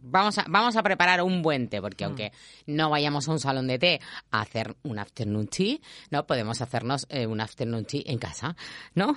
Vamos 0.02 0.38
a, 0.38 0.44
vamos 0.48 0.76
a 0.76 0.82
preparar 0.82 1.22
un 1.22 1.40
buen 1.40 1.68
té, 1.68 1.80
porque 1.80 2.04
aunque 2.04 2.32
no 2.66 2.90
vayamos 2.90 3.28
a 3.28 3.32
un 3.32 3.38
salón 3.38 3.68
de 3.68 3.78
té 3.78 4.00
a 4.30 4.40
hacer 4.40 4.74
un 4.82 4.98
afternoon 4.98 5.48
tea, 5.48 5.78
no 6.10 6.26
podemos 6.26 6.60
hacernos 6.60 7.06
eh, 7.10 7.26
un 7.26 7.40
afternoon 7.40 7.84
tea 7.84 8.02
en 8.06 8.18
casa, 8.18 8.56
¿no? 8.94 9.16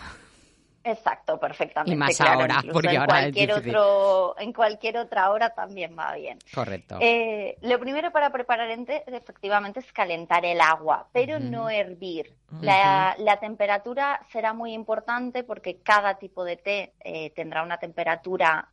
Exacto, 0.83 1.39
perfectamente. 1.39 1.93
Y 1.93 1.95
más 1.95 2.19
ahora, 2.19 2.61
porque 2.71 2.89
en 2.89 2.97
ahora 2.97 3.21
cualquier 3.21 3.53
otro, 3.53 4.35
En 4.37 4.51
cualquier 4.51 4.97
otra 4.97 5.31
hora 5.31 5.51
también 5.51 5.95
va 5.97 6.13
bien. 6.15 6.39
Correcto. 6.53 6.97
Eh, 6.99 7.57
lo 7.61 7.79
primero 7.79 8.11
para 8.11 8.31
preparar 8.31 8.69
el 8.69 8.85
té, 8.85 9.03
efectivamente, 9.07 9.79
es 9.79 9.91
calentar 9.93 10.43
el 10.45 10.59
agua, 10.59 11.07
pero 11.13 11.39
no 11.39 11.69
hervir. 11.69 12.33
la, 12.61 13.37
temperatura 13.39 14.21
será 14.31 14.53
muy 14.53 14.73
importante 14.73 15.43
porque 15.43 15.79
cada 15.81 16.15
tipo 16.15 16.43
de 16.43 16.57
té 16.57 16.93
eh, 16.99 17.31
tendrá 17.31 17.63
una 17.63 17.77
temperatura 17.77 18.69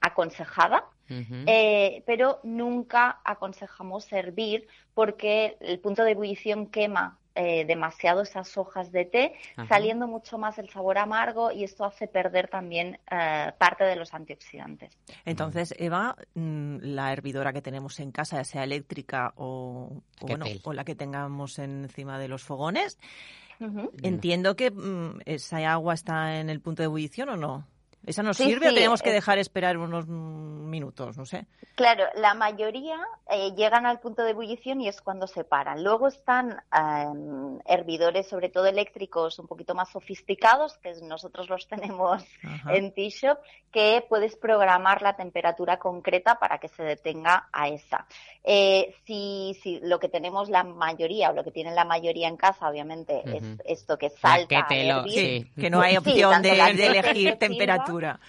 aconsejada, 0.00 0.84
eh, 1.08 2.02
pero 2.06 2.40
nunca 2.42 3.20
aconsejamos 3.24 4.10
hervir 4.12 4.66
porque 4.94 5.56
el 5.60 5.78
punto 5.78 6.02
de 6.02 6.12
ebullición 6.12 6.66
quema 6.66 7.18
eh, 7.36 7.64
demasiado 7.66 8.22
esas 8.22 8.56
hojas 8.56 8.90
de 8.90 9.04
té, 9.04 9.34
saliendo 9.68 10.06
mucho 10.06 10.38
más 10.38 10.58
el 10.58 10.70
sabor 10.70 10.96
amargo 10.96 11.52
y 11.52 11.64
esto 11.64 11.84
hace 11.84 12.08
perder 12.08 12.48
también 12.48 12.98
eh, 13.10 13.52
parte 13.58 13.84
de 13.84 13.94
los 13.94 14.14
antioxidantes. 14.14 14.96
Entonces, 15.24 15.74
Eva, 15.78 16.16
mm, 16.34 16.78
la 16.80 17.12
hervidora 17.12 17.52
que 17.52 17.60
tenemos 17.60 18.00
en 18.00 18.10
casa, 18.10 18.38
ya 18.38 18.44
sea 18.44 18.64
eléctrica 18.64 19.34
o, 19.36 20.02
bueno, 20.22 20.46
o 20.64 20.72
la 20.72 20.84
que 20.84 20.94
tengamos 20.94 21.58
encima 21.58 22.18
de 22.18 22.28
los 22.28 22.42
fogones, 22.42 22.98
entiendo 24.02 24.56
que 24.56 24.70
mm, 24.70 25.20
esa 25.26 25.58
agua 25.70 25.94
está 25.94 26.40
en 26.40 26.48
el 26.48 26.60
punto 26.60 26.82
de 26.82 26.86
ebullición 26.86 27.28
o 27.28 27.36
no. 27.36 27.66
¿Esa 28.06 28.22
nos 28.22 28.36
sirve 28.36 28.68
o 28.68 28.72
tenemos 28.74 29.02
que 29.02 29.10
dejar 29.10 29.38
esperar 29.38 29.76
unos 29.76 30.06
minutos? 30.06 31.18
No 31.18 31.24
sé. 31.24 31.46
Claro, 31.74 32.04
la 32.14 32.34
mayoría 32.34 32.98
eh, 33.28 33.52
llegan 33.56 33.84
al 33.84 33.98
punto 33.98 34.22
de 34.22 34.30
ebullición 34.30 34.80
y 34.80 34.88
es 34.88 35.02
cuando 35.02 35.26
se 35.26 35.42
paran. 35.42 35.82
Luego 35.82 36.06
están 36.06 36.62
em, 36.72 37.58
hervidores, 37.66 38.28
sobre 38.28 38.48
todo 38.48 38.66
eléctricos, 38.66 39.40
un 39.40 39.48
poquito 39.48 39.74
más 39.74 39.90
sofisticados, 39.90 40.78
que 40.78 40.92
nosotros 41.02 41.50
los 41.50 41.66
tenemos 41.68 42.24
en 42.70 42.94
T-Shop, 42.94 43.38
que 43.72 44.04
puedes 44.08 44.36
programar 44.36 45.02
la 45.02 45.16
temperatura 45.16 45.78
concreta 45.78 46.38
para 46.38 46.58
que 46.58 46.68
se 46.68 46.84
detenga 46.84 47.48
a 47.52 47.68
esa. 47.68 48.06
Eh, 48.44 48.94
si, 49.04 49.58
si, 49.62 49.80
lo 49.80 49.98
que 49.98 50.08
tenemos 50.08 50.48
la 50.48 50.62
mayoría 50.62 51.30
o 51.30 51.32
lo 51.32 51.42
que 51.42 51.50
tienen 51.50 51.74
la 51.74 51.84
mayoría 51.84 52.28
en 52.28 52.36
casa, 52.36 52.68
obviamente, 52.68 53.22
es 53.26 53.42
esto 53.64 53.98
que 53.98 54.10
salta. 54.10 54.66
Que, 54.68 55.50
que 55.58 55.70
no 55.70 55.80
hay 55.80 55.96
opción 55.96 56.40
de, 56.40 56.50
de 56.50 56.86
elegir 56.86 57.36
temperatura. 57.36 57.95
segura. 57.96 58.20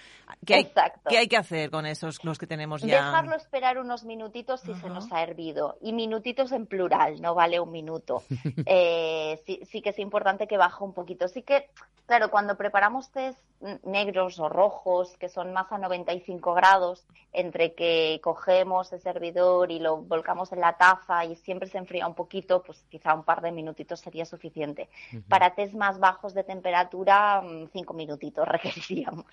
¿Qué 0.44 0.54
hay, 0.54 0.62
Exacto. 0.62 1.08
¿Qué 1.08 1.18
hay 1.18 1.28
que 1.28 1.36
hacer 1.36 1.70
con 1.70 1.86
esos, 1.86 2.22
los 2.24 2.38
que 2.38 2.46
tenemos 2.46 2.82
ya? 2.82 3.04
Dejarlo 3.04 3.36
esperar 3.36 3.78
unos 3.78 4.04
minutitos 4.04 4.60
si 4.60 4.74
se 4.74 4.88
nos 4.88 5.10
ha 5.12 5.22
hervido. 5.22 5.78
Y 5.80 5.92
minutitos 5.92 6.52
en 6.52 6.66
plural, 6.66 7.20
no 7.20 7.34
vale 7.34 7.60
un 7.60 7.70
minuto. 7.70 8.22
eh, 8.66 9.40
sí, 9.46 9.60
sí, 9.70 9.82
que 9.82 9.90
es 9.90 9.98
importante 9.98 10.46
que 10.46 10.56
baje 10.56 10.82
un 10.84 10.92
poquito. 10.92 11.28
Sí 11.28 11.42
que, 11.42 11.70
claro, 12.06 12.30
cuando 12.30 12.56
preparamos 12.56 13.10
test 13.10 13.38
negros 13.82 14.38
o 14.38 14.48
rojos, 14.48 15.16
que 15.18 15.28
son 15.28 15.52
más 15.52 15.70
a 15.72 15.78
95 15.78 16.54
grados, 16.54 17.04
entre 17.32 17.74
que 17.74 18.20
cogemos 18.22 18.92
el 18.92 19.00
servidor 19.00 19.72
y 19.72 19.80
lo 19.80 19.96
volcamos 19.98 20.52
en 20.52 20.60
la 20.60 20.74
taza 20.74 21.24
y 21.24 21.34
siempre 21.36 21.68
se 21.68 21.78
enfría 21.78 22.06
un 22.06 22.14
poquito, 22.14 22.62
pues 22.62 22.84
quizá 22.88 23.14
un 23.14 23.24
par 23.24 23.40
de 23.40 23.50
minutitos 23.50 24.00
sería 24.00 24.24
suficiente. 24.24 24.88
Para 25.28 25.54
test 25.54 25.74
más 25.74 25.98
bajos 25.98 26.34
de 26.34 26.44
temperatura, 26.44 27.40
mm, 27.40 27.68
cinco 27.72 27.94
minutitos 27.94 28.46
requeriríamos. 28.48 29.26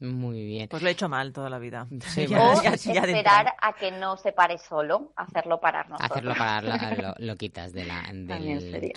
Muy 0.00 0.19
bien. 0.28 0.68
Pues 0.68 0.82
lo 0.82 0.88
he 0.88 0.92
hecho 0.92 1.08
mal 1.08 1.32
toda 1.32 1.48
la 1.48 1.58
vida. 1.58 1.86
o 1.90 2.62
esperar 2.62 3.54
a 3.60 3.72
que 3.72 3.90
no 3.90 4.16
se 4.16 4.32
pare 4.32 4.58
solo, 4.58 5.12
hacerlo 5.16 5.60
parar 5.60 5.88
nosotros. 5.88 6.10
Hacerlo 6.10 6.34
parar, 6.34 7.14
lo, 7.18 7.36
quitas 7.36 7.72
de 7.72 7.86
la, 7.86 8.02
del 8.02 8.26
también 8.26 8.92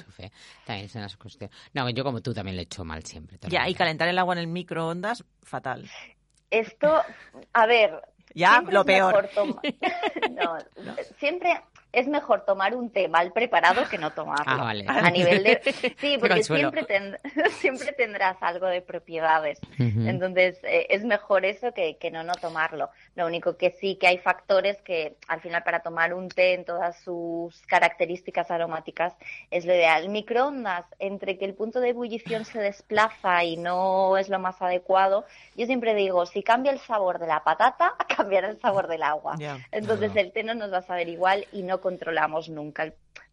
También 0.66 0.86
es 0.86 0.96
una 0.96 1.08
cuestión. 1.18 1.50
No, 1.74 1.90
yo 1.90 2.04
como 2.04 2.22
tú 2.22 2.34
también 2.34 2.56
lo 2.56 2.62
he 2.62 2.66
hecho 2.66 2.84
mal 2.84 3.04
siempre. 3.04 3.40
Ya, 3.48 3.68
y 3.68 3.74
calentar 3.74 4.08
el 4.08 4.20
agua 4.20 4.34
en 4.36 4.40
el 4.40 4.48
microondas, 4.48 5.24
fatal. 5.42 5.90
Esto, 6.50 7.02
a 7.54 7.66
ver. 7.66 8.02
Ya, 8.36 8.62
lo 8.68 8.84
peor. 8.84 9.30
no, 10.32 10.58
siempre 11.18 11.62
es 11.94 12.08
mejor 12.08 12.44
tomar 12.44 12.76
un 12.76 12.90
té 12.90 13.08
mal 13.08 13.32
preparado 13.32 13.88
que 13.88 14.00
no 14.00 14.12
tomarlo. 14.12 14.44
Ah, 14.48 14.58
vale. 14.58 14.86
A 14.88 15.12
nivel 15.12 15.44
de... 15.44 15.62
Sí, 16.00 16.18
porque 16.20 16.44
siempre, 16.44 16.86
siempre 17.52 17.94
tendrás 17.94 18.36
algo 18.42 18.66
de 18.66 18.82
propiedades. 18.82 19.60
Entonces, 19.78 20.60
eh, 20.64 20.88
es 20.90 21.06
mejor 21.06 21.46
eso 21.46 21.72
que, 21.74 21.98
que, 21.98 22.10
no 22.10 22.24
no 22.24 22.34
tomarlo. 22.34 22.90
Lo 23.16 23.28
único 23.28 23.58
que 23.58 23.70
sí 23.72 23.96
que 23.96 24.08
hay 24.08 24.18
factores 24.18 24.82
que, 24.82 25.18
al 25.28 25.40
final, 25.42 25.64
para 25.64 25.82
tomar 25.82 26.14
un 26.14 26.30
té 26.30 26.56
en 26.56 26.66
todas 26.66 27.00
sus 27.04 27.62
características 27.68 28.50
aromáticas, 28.50 29.14
es 29.52 29.66
lo 29.66 29.74
ideal. 29.74 30.10
Microondas, 30.10 30.86
entre 30.98 31.38
que 31.38 31.46
el 31.46 31.54
punto 31.54 31.80
de 31.80 31.90
ebullición 31.90 32.46
se 32.46 32.60
desplaza 32.60 33.44
y 33.44 33.58
no 33.58 34.18
es 34.18 34.30
lo 34.30 34.40
más 34.40 34.60
adecuado, 34.62 35.26
yo 35.56 35.68
siempre 35.68 35.94
digo, 35.94 36.26
si 36.26 36.42
cambia 36.42 36.72
el 36.72 36.80
sabor 36.80 37.20
de 37.20 37.28
la 37.28 37.44
patata, 37.44 37.94
cambiará 38.18 38.50
el 38.50 38.60
sabor 38.60 38.88
del 38.88 39.04
agua. 39.04 39.36
Entonces, 39.72 40.16
el 40.16 40.32
té 40.32 40.44
no 40.44 40.56
nos 40.56 40.74
va 40.74 40.78
a 40.78 40.82
saber 40.82 41.08
igual 41.08 41.46
y 41.52 41.62
no 41.62 41.83
controlamos 41.84 42.50
nunca 42.50 42.84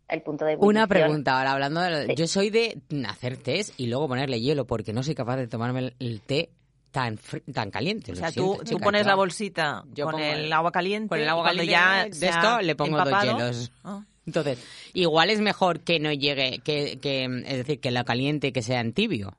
el, 0.08 0.22
punto 0.22 0.44
de 0.44 0.54
ebullición. 0.54 0.76
Una 0.76 0.88
pregunta 0.88 1.38
ahora, 1.38 1.52
hablando 1.52 1.80
de... 1.80 2.16
Yo 2.16 2.26
soy 2.26 2.50
de 2.50 2.82
hacer 3.08 3.36
té 3.36 3.64
y 3.76 3.86
luego 3.86 4.08
ponerle 4.08 4.40
hielo 4.40 4.66
porque 4.66 4.92
no 4.92 5.04
soy 5.04 5.14
capaz 5.14 5.36
de 5.36 5.46
tomarme 5.46 5.92
el, 6.00 6.20
té 6.20 6.50
tan 6.90 7.16
tan 7.54 7.70
caliente. 7.70 8.10
O 8.10 8.16
sea, 8.16 8.32
tú, 8.32 8.58
pones 8.82 9.06
la 9.06 9.14
bolsita 9.14 9.84
con 10.02 10.18
el 10.18 10.52
agua 10.52 10.72
caliente. 10.72 11.08
Con 11.08 11.20
el 11.20 11.28
agua 11.28 11.44
caliente 11.44 11.70
ya 11.70 12.08
de 12.08 12.28
esto 12.28 12.60
le 12.60 12.74
pongo 12.74 12.98
dos 12.98 13.22
hielos. 13.22 13.72
Ah. 13.84 14.04
Entonces, 14.26 14.58
igual 14.92 15.30
es 15.30 15.40
mejor 15.40 15.80
que 15.80 16.00
no 16.00 16.12
llegue, 16.12 16.58
que, 16.64 16.98
que, 17.00 17.24
es 17.24 17.56
decir, 17.56 17.80
que 17.80 17.92
la 17.92 18.02
caliente 18.02 18.52
que 18.52 18.62
sea 18.62 18.80
en 18.80 18.92
tibio, 18.92 19.36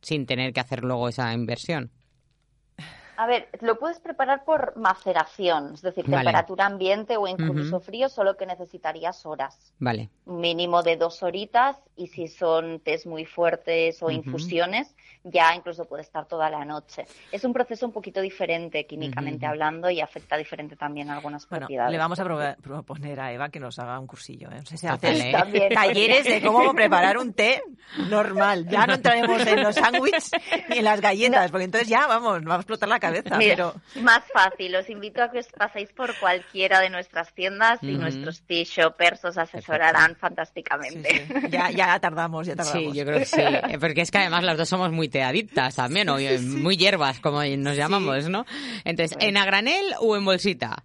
sin 0.00 0.24
tener 0.24 0.54
que 0.54 0.60
hacer 0.60 0.82
luego 0.82 1.10
esa 1.10 1.32
inversión. 1.34 1.90
A 3.16 3.26
ver, 3.26 3.48
lo 3.60 3.78
puedes 3.78 3.98
preparar 4.00 4.44
por 4.44 4.76
maceración, 4.76 5.74
es 5.74 5.82
decir, 5.82 6.04
temperatura 6.04 6.66
ambiente 6.66 7.16
o 7.16 7.26
incluso 7.26 7.80
frío, 7.80 8.08
solo 8.08 8.36
que 8.36 8.46
necesitarías 8.46 9.24
horas. 9.26 9.72
Vale. 9.78 10.10
Un 10.26 10.40
mínimo 10.40 10.82
de 10.82 10.96
dos 10.96 11.22
horitas 11.22 11.76
y 11.96 12.08
si 12.08 12.28
son 12.28 12.80
test 12.80 13.06
muy 13.06 13.24
fuertes 13.24 14.02
o 14.02 14.10
infusiones, 14.10 14.94
ya 15.24 15.54
incluso 15.54 15.84
puede 15.86 16.02
estar 16.02 16.26
toda 16.26 16.50
la 16.50 16.64
noche. 16.64 17.06
Es 17.32 17.44
un 17.44 17.52
proceso 17.52 17.86
un 17.86 17.92
poquito 17.92 18.20
diferente 18.20 18.86
químicamente 18.86 19.46
hablando 19.46 19.90
y 19.90 20.00
afecta 20.00 20.36
diferente 20.36 20.76
también 20.76 21.10
a 21.10 21.16
algunas 21.16 21.48
bueno, 21.48 21.66
propiedades. 21.66 21.92
Le 21.92 21.98
vamos 21.98 22.20
a 22.20 22.56
proponer 22.60 23.20
a 23.20 23.32
Eva 23.32 23.48
que 23.48 23.58
nos 23.58 23.78
haga 23.78 23.98
un 23.98 24.06
cursillo. 24.06 24.50
¿eh? 24.50 24.62
se 24.64 24.88
hace 24.88 25.32
talleres 25.74 26.24
de 26.24 26.42
cómo 26.42 26.72
preparar 26.74 27.18
un 27.18 27.32
té 27.32 27.62
normal. 28.08 28.68
Ya 28.68 28.86
no 28.86 28.94
entraremos 28.94 29.46
en 29.46 29.62
los 29.62 29.74
sándwiches 29.74 30.30
ni 30.68 30.78
en 30.78 30.84
las 30.84 31.00
galletas, 31.00 31.50
porque 31.50 31.64
entonces 31.64 31.88
ya 31.88 32.06
vamos, 32.06 32.42
nos 32.42 32.50
va 32.50 32.56
a 32.56 32.58
explotar 32.58 32.88
la 32.88 33.00
más 34.00 34.22
fácil, 34.32 34.74
os 34.76 34.88
invito 34.90 35.22
a 35.22 35.30
que 35.30 35.38
os 35.38 35.48
paséis 35.48 35.92
por 35.92 36.14
cualquiera 36.18 36.80
de 36.80 36.90
nuestras 36.90 37.32
tiendas 37.32 37.82
y 37.82 37.92
nuestros 37.92 38.42
t-shoppers 38.42 39.24
os 39.24 39.38
asesorarán 39.38 40.16
fantásticamente. 40.16 41.26
Ya, 41.50 41.70
ya 41.70 41.98
tardamos, 42.00 42.46
ya 42.46 42.56
tardamos. 42.56 42.92
Sí, 42.92 42.98
yo 42.98 43.04
creo 43.04 43.18
que 43.18 43.24
sí, 43.24 43.42
porque 43.80 44.02
es 44.02 44.10
que 44.10 44.18
además 44.18 44.44
las 44.44 44.56
dos 44.56 44.68
somos 44.68 44.90
muy 44.92 45.08
teadictas 45.08 45.74
también, 45.76 46.08
o 46.08 46.16
muy 46.40 46.76
hierbas, 46.76 47.20
como 47.20 47.42
nos 47.44 47.76
llamamos, 47.76 48.28
¿no? 48.28 48.46
Entonces, 48.84 49.16
¿en 49.20 49.36
a 49.36 49.44
granel 49.44 49.94
o 50.00 50.16
en 50.16 50.24
bolsita? 50.24 50.84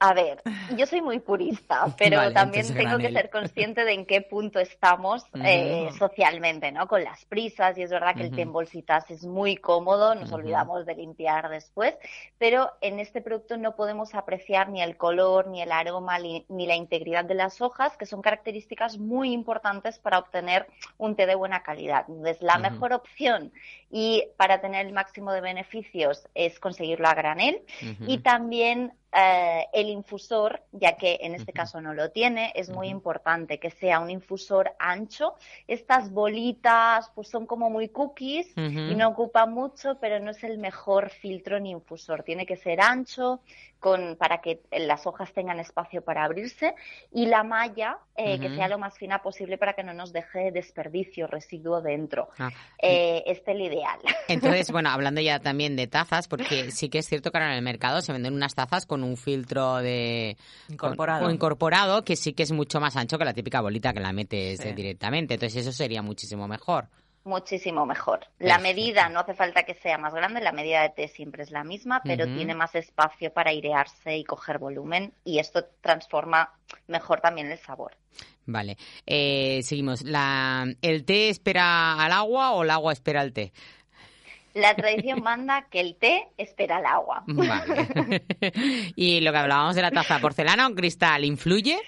A 0.00 0.14
ver, 0.14 0.42
yo 0.76 0.86
soy 0.86 1.02
muy 1.02 1.18
purista, 1.18 1.86
pero 1.98 2.32
también 2.32 2.72
tengo 2.72 2.98
que 2.98 3.12
ser 3.12 3.30
consciente 3.30 3.84
de 3.84 3.92
en 3.92 4.06
qué 4.06 4.22
punto 4.22 4.60
estamos 4.60 5.24
eh, 5.44 5.90
socialmente, 5.98 6.70
¿no? 6.70 6.86
Con 6.86 7.02
las 7.02 7.24
prisas, 7.24 7.76
y 7.76 7.82
es 7.82 7.90
verdad 7.90 8.14
que 8.14 8.22
el 8.22 8.30
té 8.30 8.42
en 8.42 8.52
bolsitas 8.52 9.10
es 9.10 9.24
muy 9.24 9.56
cómodo, 9.56 10.14
nos 10.14 10.30
olvidamos 10.32 10.86
de 10.86 10.94
limpiar 10.94 11.48
después, 11.48 11.96
pero 12.38 12.72
en 12.80 13.00
este 13.00 13.20
producto 13.20 13.56
no 13.56 13.74
podemos 13.74 14.14
apreciar 14.14 14.68
ni 14.68 14.82
el 14.82 14.96
color, 14.96 15.48
ni 15.48 15.62
el 15.62 15.72
aroma, 15.72 16.18
ni, 16.18 16.44
la 16.48 16.76
integridad 16.76 17.24
de 17.24 17.34
las 17.34 17.60
hojas, 17.60 17.96
que 17.96 18.06
son 18.06 18.22
características 18.22 18.98
muy 18.98 19.32
importantes 19.32 19.98
para 19.98 20.18
obtener 20.18 20.68
un 20.96 21.16
té 21.16 21.26
de 21.26 21.34
buena 21.34 21.62
calidad. 21.62 22.04
Entonces, 22.08 22.40
la 22.42 22.58
mejor 22.58 22.92
opción 22.92 23.52
y 23.90 24.24
para 24.36 24.60
tener 24.60 24.86
el 24.86 24.92
máximo 24.92 25.32
de 25.32 25.40
beneficios 25.40 26.28
es 26.34 26.60
conseguirlo 26.60 27.08
a 27.08 27.14
granel 27.14 27.62
y 28.06 28.18
también 28.18 28.92
eh, 29.10 29.66
el 29.72 29.88
infusor, 29.88 30.62
ya 30.72 30.96
que 30.96 31.18
en 31.22 31.34
este 31.34 31.52
caso 31.52 31.80
no 31.80 31.94
lo 31.94 32.10
tiene, 32.10 32.52
es 32.54 32.68
muy 32.68 32.88
importante 32.88 33.58
que 33.58 33.70
sea 33.70 34.00
un 34.00 34.10
infusor 34.10 34.72
ancho. 34.78 35.34
Estas 35.66 36.10
bolitas 36.10 37.10
pues 37.14 37.28
son 37.28 37.46
como 37.46 37.70
muy 37.70 37.88
cookies 37.88 38.52
y 38.56 38.94
no 38.94 39.08
ocupan 39.08 39.52
mucho, 39.52 39.98
pero 40.00 40.20
no 40.20 40.30
es 40.30 40.44
el 40.44 40.58
mejor 40.58 41.10
filtro 41.10 41.58
ni 41.58 41.70
infusor. 41.70 42.22
Tiene 42.22 42.44
que 42.44 42.56
ser 42.56 42.80
ancho, 42.80 43.40
con, 43.80 44.16
para 44.16 44.40
que 44.40 44.60
las 44.72 45.06
hojas 45.06 45.32
tengan 45.32 45.60
espacio 45.60 46.02
para 46.02 46.24
abrirse 46.24 46.74
y 47.12 47.26
la 47.26 47.44
malla 47.44 47.98
eh, 48.16 48.38
que 48.40 48.48
sea 48.48 48.68
lo 48.68 48.78
más 48.78 48.98
fina 48.98 49.22
posible 49.22 49.58
para 49.58 49.74
que 49.74 49.84
no 49.84 49.94
nos 49.94 50.12
deje 50.12 50.50
desperdicio, 50.50 51.28
residuo 51.28 51.80
dentro. 51.80 52.28
Ah, 52.38 52.50
eh, 52.82 53.22
este 53.26 53.52
es 53.52 53.56
el 53.56 53.62
ideal. 53.62 53.98
Entonces, 54.26 54.70
bueno, 54.72 54.90
hablando 54.90 55.20
ya 55.20 55.38
también 55.38 55.76
de 55.76 55.86
tazas, 55.86 56.26
porque 56.26 56.72
sí 56.72 56.88
que 56.88 56.98
es 56.98 57.06
cierto 57.06 57.30
que 57.30 57.38
ahora 57.38 57.50
en 57.52 57.56
el 57.56 57.62
mercado 57.62 58.00
se 58.00 58.12
venden 58.12 58.34
unas 58.34 58.54
tazas 58.54 58.86
con 58.86 58.97
un 59.02 59.16
filtro 59.16 59.76
de 59.76 60.36
incorporado, 60.68 61.30
incorporado 61.30 62.04
que 62.04 62.16
sí 62.16 62.32
que 62.32 62.42
es 62.42 62.52
mucho 62.52 62.80
más 62.80 62.96
ancho 62.96 63.18
que 63.18 63.24
la 63.24 63.34
típica 63.34 63.60
bolita 63.60 63.92
que 63.92 64.00
la 64.00 64.12
metes 64.12 64.58
directamente. 64.74 65.34
Entonces 65.34 65.62
eso 65.62 65.72
sería 65.72 66.02
muchísimo 66.02 66.46
mejor 66.48 66.88
muchísimo 67.28 67.86
mejor. 67.86 68.26
La 68.38 68.58
medida 68.58 69.08
no 69.08 69.20
hace 69.20 69.34
falta 69.34 69.62
que 69.62 69.74
sea 69.74 69.98
más 69.98 70.14
grande, 70.14 70.40
la 70.40 70.52
medida 70.52 70.82
de 70.82 70.90
té 70.90 71.08
siempre 71.08 71.44
es 71.44 71.50
la 71.50 71.62
misma, 71.62 72.00
pero 72.02 72.26
tiene 72.26 72.54
más 72.54 72.74
espacio 72.74 73.32
para 73.32 73.50
airearse 73.50 74.16
y 74.16 74.24
coger 74.24 74.58
volumen 74.58 75.12
y 75.24 75.38
esto 75.38 75.66
transforma 75.80 76.52
mejor 76.88 77.20
también 77.20 77.52
el 77.52 77.58
sabor. 77.58 77.96
Vale, 78.46 78.78
eh, 79.06 79.60
seguimos. 79.62 80.02
La, 80.02 80.64
¿El 80.80 81.04
té 81.04 81.28
espera 81.28 82.02
al 82.02 82.12
agua 82.12 82.52
o 82.52 82.62
el 82.62 82.70
agua 82.70 82.94
espera 82.94 83.20
al 83.20 83.34
té? 83.34 83.52
La 84.54 84.74
tradición 84.74 85.22
manda 85.22 85.66
que 85.70 85.80
el 85.80 85.96
té 85.96 86.28
espera 86.36 86.78
al 86.78 86.86
agua. 86.86 87.22
Vale. 87.26 88.22
y 88.96 89.20
lo 89.20 89.32
que 89.32 89.38
hablábamos 89.38 89.76
de 89.76 89.82
la 89.82 89.90
taza 89.90 90.18
porcelana 90.18 90.66
o 90.66 90.74
cristal, 90.74 91.24
¿influye? 91.24 91.78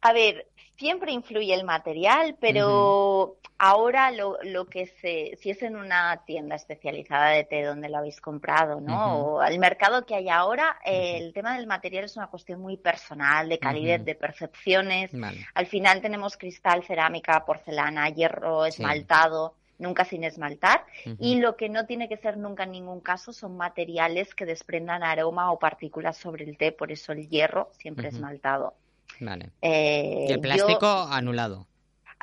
A 0.00 0.12
ver, 0.12 0.46
siempre 0.76 1.12
influye 1.12 1.54
el 1.54 1.64
material, 1.64 2.36
pero 2.40 3.38
ahora 3.58 4.10
lo, 4.10 4.38
lo, 4.42 4.66
que 4.66 4.86
se, 4.86 5.36
si 5.40 5.50
es 5.50 5.62
en 5.62 5.76
una 5.76 6.22
tienda 6.26 6.56
especializada 6.56 7.30
de 7.30 7.44
té 7.44 7.64
donde 7.64 7.88
lo 7.88 7.98
habéis 7.98 8.20
comprado, 8.20 8.80
¿no? 8.80 9.16
O 9.16 9.40
al 9.40 9.58
mercado 9.58 10.04
que 10.04 10.14
hay 10.14 10.28
ahora, 10.28 10.78
el 10.84 11.32
tema 11.32 11.56
del 11.56 11.66
material 11.66 12.04
es 12.04 12.16
una 12.16 12.26
cuestión 12.26 12.60
muy 12.60 12.76
personal, 12.76 13.48
de 13.48 13.58
calidad, 13.58 14.00
de 14.00 14.14
percepciones. 14.14 15.10
Al 15.54 15.66
final 15.66 16.00
tenemos 16.00 16.36
cristal, 16.36 16.84
cerámica, 16.84 17.44
porcelana, 17.44 18.08
hierro, 18.10 18.66
esmaltado. 18.66 19.54
Nunca 19.78 20.04
sin 20.04 20.24
esmaltar 20.24 20.84
y 21.18 21.36
lo 21.36 21.56
que 21.56 21.68
no 21.68 21.86
tiene 21.86 22.08
que 22.08 22.16
ser 22.16 22.36
nunca 22.36 22.64
en 22.64 22.72
ningún 22.72 23.00
caso 23.00 23.32
son 23.32 23.56
materiales 23.56 24.34
que 24.34 24.46
desprendan 24.46 25.02
aroma 25.02 25.52
o 25.52 25.58
partículas 25.58 26.16
sobre 26.16 26.44
el 26.44 26.56
té, 26.56 26.72
por 26.72 26.92
eso 26.92 27.12
el 27.12 27.28
hierro 27.28 27.70
siempre 27.78 28.08
esmaltado. 28.08 28.74
Vale. 29.20 29.50
Eh, 29.62 30.26
y 30.28 30.32
el 30.32 30.40
plástico 30.40 30.86
anulado. 30.86 31.66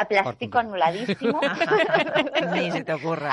A 0.03 0.07
plástico 0.07 0.59
anuladísimo. 0.59 1.39
Ni 2.53 2.71
se 2.71 2.83
te 2.83 2.93
ocurra. 2.93 3.31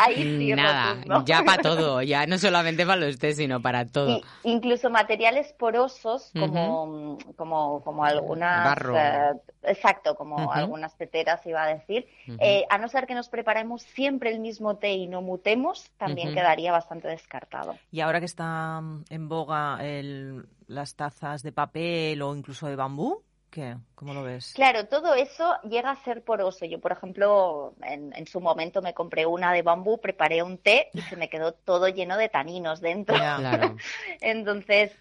Nada, 0.56 1.24
ya 1.24 1.42
para 1.42 1.62
todo, 1.62 2.02
ya 2.02 2.26
no 2.26 2.38
solamente 2.38 2.86
para 2.86 3.00
los 3.00 3.18
test, 3.18 3.38
sino 3.38 3.60
para 3.60 3.86
todo. 3.86 4.20
incluso 4.44 4.90
materiales 4.90 5.52
porosos 5.52 6.30
como, 6.38 7.18
como, 7.36 7.82
como 7.82 8.04
algunas... 8.04 8.64
Barro. 8.64 8.96
Eh, 8.96 9.32
exacto, 9.62 10.14
como 10.14 10.52
algunas 10.52 10.96
teteras 10.96 11.44
iba 11.46 11.62
a 11.62 11.74
decir. 11.74 12.06
Eh, 12.38 12.64
a 12.70 12.78
no 12.78 12.88
ser 12.88 13.06
que 13.06 13.14
nos 13.14 13.28
preparemos 13.28 13.82
siempre 13.82 14.30
el 14.30 14.40
mismo 14.40 14.76
té 14.76 14.92
y 14.92 15.06
no 15.06 15.22
mutemos, 15.22 15.90
también 15.98 16.34
quedaría 16.34 16.72
bastante 16.72 17.08
descartado. 17.08 17.76
Y 17.90 18.00
ahora 18.00 18.20
que 18.20 18.26
está 18.26 18.80
en 19.08 19.28
boga 19.28 19.78
el, 19.80 20.46
las 20.66 20.94
tazas 20.94 21.42
de 21.42 21.52
papel 21.52 22.22
o 22.22 22.34
incluso 22.34 22.66
de 22.66 22.76
bambú, 22.76 23.22
¿Qué? 23.50 23.76
¿Cómo 23.96 24.14
lo 24.14 24.22
ves? 24.22 24.52
Claro, 24.54 24.86
todo 24.86 25.14
eso 25.14 25.56
llega 25.68 25.90
a 25.90 26.04
ser 26.04 26.22
poroso. 26.22 26.64
Yo, 26.64 26.80
por 26.80 26.92
ejemplo, 26.92 27.74
en, 27.82 28.26
su 28.26 28.40
momento 28.40 28.80
me 28.80 28.94
compré 28.94 29.26
una 29.26 29.52
de 29.52 29.62
bambú, 29.62 30.00
preparé 30.00 30.42
un 30.42 30.56
té 30.56 30.88
y 30.94 31.00
se 31.02 31.16
me 31.16 31.28
quedó 31.28 31.52
todo 31.52 31.88
lleno 31.88 32.16
de 32.16 32.28
taninos 32.28 32.80
dentro. 32.80 33.16
Entonces, 34.20 34.92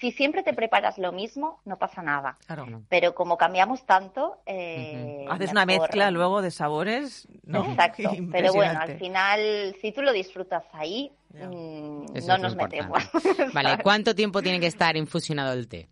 si 0.00 0.10
siempre 0.10 0.42
te 0.42 0.52
preparas 0.52 0.98
lo 0.98 1.12
mismo, 1.12 1.60
no 1.64 1.78
pasa 1.78 2.02
nada. 2.02 2.36
Pero 2.88 3.14
como 3.14 3.38
cambiamos 3.38 3.86
tanto... 3.86 4.38
Eh, 4.44 5.24
Haces 5.30 5.52
una 5.52 5.64
mezcla 5.64 6.10
luego 6.10 6.42
de 6.42 6.50
sabores. 6.50 7.28
¿no? 7.44 7.64
Exacto. 7.64 8.10
Pero 8.32 8.52
bueno, 8.52 8.80
al 8.80 8.98
final, 8.98 9.74
si 9.80 9.92
tú 9.92 10.02
lo 10.02 10.12
disfrutas 10.12 10.64
ahí, 10.72 11.12
mm, 11.32 12.26
no 12.26 12.38
nos 12.38 12.56
metemos. 12.56 12.98
Vale, 13.54 13.78
¿cuánto 13.82 14.14
tiempo 14.14 14.42
tiene 14.42 14.58
que 14.58 14.66
estar 14.66 14.96
infusionado 14.96 15.52
el 15.52 15.68
té? 15.68 15.88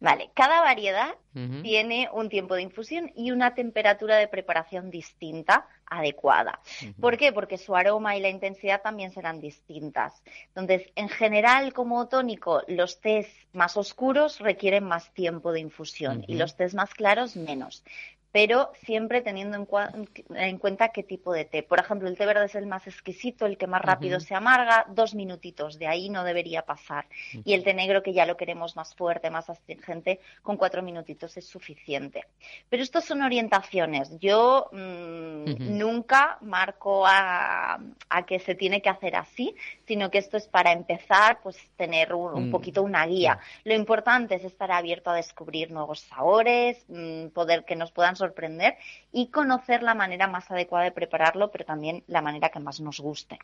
Vale, 0.00 0.30
cada 0.34 0.60
variedad 0.60 1.14
tiene 1.62 2.08
un 2.12 2.28
tiempo 2.28 2.54
de 2.56 2.62
infusión 2.62 3.12
y 3.14 3.30
una 3.30 3.54
temperatura 3.54 4.16
de 4.16 4.26
preparación 4.26 4.90
distinta, 4.90 5.68
adecuada. 5.86 6.58
¿Por 7.00 7.16
qué? 7.16 7.32
Porque 7.32 7.58
su 7.58 7.76
aroma 7.76 8.16
y 8.16 8.20
la 8.20 8.28
intensidad 8.28 8.82
también 8.82 9.12
serán 9.12 9.40
distintas. 9.40 10.20
Entonces, 10.48 10.90
en 10.96 11.08
general, 11.08 11.72
como 11.72 12.08
tónico, 12.08 12.62
los 12.66 13.00
tés 13.00 13.28
más 13.52 13.76
oscuros 13.76 14.40
requieren 14.40 14.84
más 14.84 15.12
tiempo 15.12 15.52
de 15.52 15.60
infusión 15.60 16.24
y 16.26 16.34
los 16.34 16.56
tés 16.56 16.74
más 16.74 16.92
claros 16.94 17.36
menos 17.36 17.84
pero 18.32 18.70
siempre 18.84 19.22
teniendo 19.22 19.56
en, 19.56 20.58
cuenta 20.58 20.88
qué 20.90 21.02
tipo 21.02 21.32
de 21.32 21.44
té. 21.44 21.62
Por 21.62 21.80
ejemplo, 21.80 22.08
el 22.08 22.16
té 22.16 22.26
verde 22.26 22.44
es 22.44 22.54
el 22.54 22.66
más 22.66 22.86
exquisito, 22.86 23.46
el 23.46 23.56
que 23.56 23.66
más 23.66 23.80
rápido 23.80 24.20
se 24.20 24.34
amarga, 24.34 24.84
dos 24.88 25.14
minutitos, 25.14 25.78
de 25.78 25.86
ahí 25.86 26.10
no 26.10 26.24
debería 26.24 26.62
pasar. 26.62 27.06
Y 27.44 27.54
el 27.54 27.64
té 27.64 27.72
negro, 27.72 28.02
que 28.02 28.12
ya 28.12 28.26
lo 28.26 28.36
queremos 28.36 28.76
más 28.76 28.94
fuerte, 28.94 29.30
más 29.30 29.48
astringente, 29.48 30.20
con 30.42 30.56
cuatro 30.56 30.82
minutitos 30.82 31.36
es 31.36 31.46
suficiente. 31.46 32.26
Pero 32.68 32.82
estos 32.82 33.04
son 33.04 33.22
orientaciones. 33.22 34.10
Yo 34.20 34.68
mm, 34.72 35.78
nunca 35.78 36.38
marco 36.42 37.04
a, 37.06 37.80
que 38.26 38.40
se 38.40 38.54
tiene 38.54 38.82
que 38.82 38.90
hacer 38.90 39.16
así, 39.16 39.54
sino 39.86 40.10
que 40.10 40.18
esto 40.18 40.36
es 40.36 40.46
para 40.48 40.72
empezar, 40.72 41.40
pues 41.42 41.56
tener 41.76 42.12
un, 42.12 42.48
mm, 42.48 42.50
poquito 42.50 42.82
una 42.82 43.06
guía. 43.06 43.38
Lo 43.64 43.74
importante 43.74 44.34
es 44.34 44.44
estar 44.44 44.70
abierto 44.70 45.10
a 45.10 45.14
descubrir 45.14 45.70
nuevos 45.70 46.00
sabores, 46.00 46.84
mm, 46.88 47.28
poder 47.28 47.64
que 47.64 47.76
nos 47.76 47.90
puedan 47.90 48.17
sorprender 48.18 48.76
y 49.12 49.28
conocer 49.28 49.82
la 49.82 49.94
manera 49.94 50.26
más 50.28 50.50
adecuada 50.50 50.84
de 50.84 50.92
prepararlo, 50.92 51.50
pero 51.50 51.64
también 51.64 52.04
la 52.06 52.20
manera 52.20 52.50
que 52.50 52.60
más 52.60 52.80
nos 52.80 53.00
guste. 53.00 53.38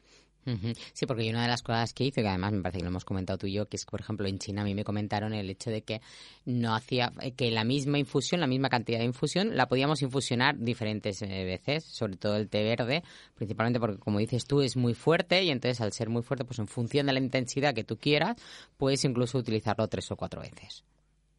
Sí, 0.93 1.07
porque 1.07 1.31
una 1.31 1.43
de 1.43 1.49
las 1.49 1.63
cosas 1.63 1.95
que 1.95 2.05
hice, 2.05 2.21
que 2.21 2.29
además 2.29 2.53
me 2.53 2.61
parece 2.61 2.79
que 2.79 2.85
lo 2.85 2.91
hemos 2.91 3.07
comentado 3.07 3.39
tú 3.39 3.47
y 3.47 3.55
yo, 3.55 3.67
que 3.67 3.77
es, 3.77 3.87
por 3.87 4.01
ejemplo, 4.01 4.29
en 4.29 4.39
China 4.39 4.61
a 4.61 4.65
mí 4.65 4.75
me 4.75 4.85
comentaron 4.85 5.33
el 5.33 5.49
hecho 5.49 5.71
de 5.71 5.83
que 5.83 6.03
no 6.45 6.75
hacía, 6.75 7.13
que 7.37 7.51
la 7.51 7.65
misma 7.65 7.99
infusión, 7.99 8.43
la 8.43 8.47
misma 8.47 8.69
cantidad 8.69 8.99
de 8.99 9.07
infusión, 9.07 9.57
la 9.57 9.69
podíamos 9.69 10.03
infusionar 10.03 10.59
diferentes 10.59 11.23
eh, 11.23 11.45
veces, 11.45 11.85
sobre 11.85 12.17
todo 12.17 12.37
el 12.37 12.51
té 12.51 12.63
verde, 12.63 13.03
principalmente 13.35 13.81
porque, 13.81 13.99
como 13.99 14.19
dices 14.19 14.45
tú, 14.45 14.61
es 14.61 14.77
muy 14.77 14.93
fuerte 14.93 15.43
y 15.43 15.51
entonces 15.51 15.81
al 15.81 15.93
ser 15.93 16.11
muy 16.11 16.23
fuerte, 16.23 16.45
pues 16.45 16.59
en 16.59 16.69
función 16.69 17.07
de 17.07 17.15
la 17.15 17.21
intensidad 17.21 17.75
que 17.75 17.85
tú 17.85 17.97
quieras, 17.97 18.37
puedes 18.77 19.03
incluso 19.05 19.39
utilizarlo 19.39 19.89
tres 19.89 20.11
o 20.11 20.17
cuatro 20.17 20.43
veces. 20.43 20.85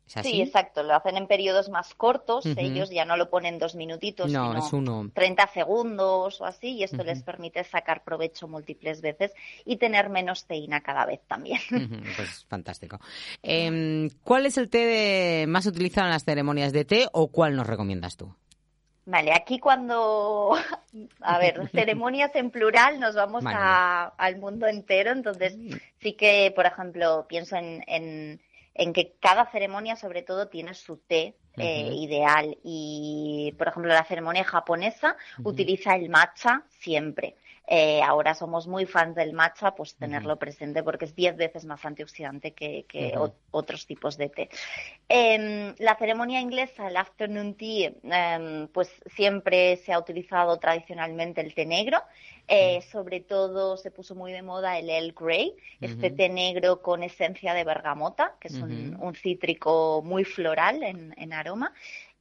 Sí, 0.05 0.41
exacto. 0.41 0.83
Lo 0.83 0.95
hacen 0.95 1.17
en 1.17 1.27
periodos 1.27 1.69
más 1.69 1.93
cortos. 1.95 2.45
Ellos 2.45 2.89
ya 2.89 3.05
no 3.05 3.17
lo 3.17 3.29
ponen 3.29 3.57
dos 3.57 3.75
minutitos, 3.75 4.31
no, 4.31 4.61
sino 4.61 5.09
30 5.13 5.47
segundos 5.47 6.39
o 6.41 6.45
así. 6.45 6.75
Y 6.75 6.83
esto 6.83 7.03
les 7.03 7.23
permite 7.23 7.63
sacar 7.63 8.03
provecho 8.03 8.47
múltiples 8.47 9.01
veces 9.01 9.33
y 9.65 9.77
tener 9.77 10.09
menos 10.09 10.45
teína 10.45 10.81
cada 10.81 11.05
vez 11.05 11.21
también. 11.27 11.59
Pues 12.15 12.45
fantástico. 12.47 12.99
Em, 13.41 14.09
¿Cuál 14.23 14.45
es 14.45 14.57
el 14.57 14.69
té 14.69 15.45
más 15.47 15.65
utilizado 15.65 16.07
en 16.07 16.13
las 16.13 16.23
ceremonias 16.23 16.71
de 16.71 16.85
té 16.85 17.07
o 17.11 17.27
cuál 17.27 17.55
nos 17.55 17.67
recomiendas 17.67 18.15
tú? 18.15 18.33
Vale, 19.05 19.33
aquí 19.33 19.59
cuando, 19.59 20.55
a 21.21 21.39
ver, 21.39 21.69
ceremonias 21.71 22.35
en 22.35 22.51
plural 22.51 22.99
nos 22.99 23.15
vamos 23.15 23.43
al 23.45 24.37
mundo 24.37 24.67
entero, 24.67 25.11
entonces 25.11 25.57
mm. 25.57 25.73
sí 25.99 26.13
que, 26.13 26.51
por 26.55 26.65
ejemplo, 26.65 27.25
pienso 27.27 27.55
en 27.55 27.83
en 27.87 28.39
que 28.93 29.15
cada 29.19 29.45
ceremonia 29.45 29.95
sobre 29.95 30.21
todo 30.21 30.49
tiene 30.49 30.73
su 30.73 30.97
té 30.97 31.35
eh, 31.57 31.91
ideal. 31.93 32.57
Y 32.63 33.53
por 33.57 33.69
ejemplo 33.69 33.91
la 33.91 34.03
ceremonia 34.03 34.43
japonesa 34.43 35.17
utiliza 35.43 35.95
el 35.95 36.09
matcha 36.09 36.63
siempre. 36.79 37.35
Eh, 37.67 38.01
ahora 38.03 38.35
somos 38.35 38.67
muy 38.67 38.85
fans 38.85 39.15
del 39.15 39.33
matcha, 39.33 39.71
pues 39.71 39.95
tenerlo 39.95 40.37
presente 40.37 40.83
porque 40.83 41.05
es 41.05 41.15
diez 41.15 41.35
veces 41.35 41.65
más 41.65 41.83
antioxidante 41.83 42.53
que, 42.53 42.85
otros 43.51 43.87
tipos 43.87 44.17
de 44.17 44.29
té. 44.29 44.49
Em, 45.09 45.73
la 45.79 45.95
ceremonia 45.95 46.41
inglesa, 46.41 46.87
el 46.87 46.97
afternoon 46.97 47.55
tea, 47.55 47.91
em, 48.03 48.67
pues 48.67 48.89
siempre 49.15 49.77
se 49.77 49.93
ha 49.93 49.99
utilizado 49.99 50.57
tradicionalmente 50.57 51.41
el 51.41 51.55
té 51.55 51.65
negro. 51.65 52.03
Eh, 52.47 52.81
sobre 52.91 53.21
todo 53.21 53.75
se 53.75 53.89
puso 53.89 54.13
muy 54.13 54.31
de 54.31 54.43
moda 54.43 54.77
el 54.77 54.87
Earl 54.89 55.13
Grey, 55.13 55.55
este 55.81 56.11
té 56.11 56.29
negro 56.29 56.81
con 56.81 57.01
esencia 57.01 57.55
de 57.55 57.63
bergamota, 57.63 58.35
que 58.39 58.49
es 58.49 58.55
un, 58.55 59.15
cítrico 59.15 60.03
muy 60.05 60.23
floral 60.23 60.83
en, 60.83 61.33
aroma. 61.33 61.73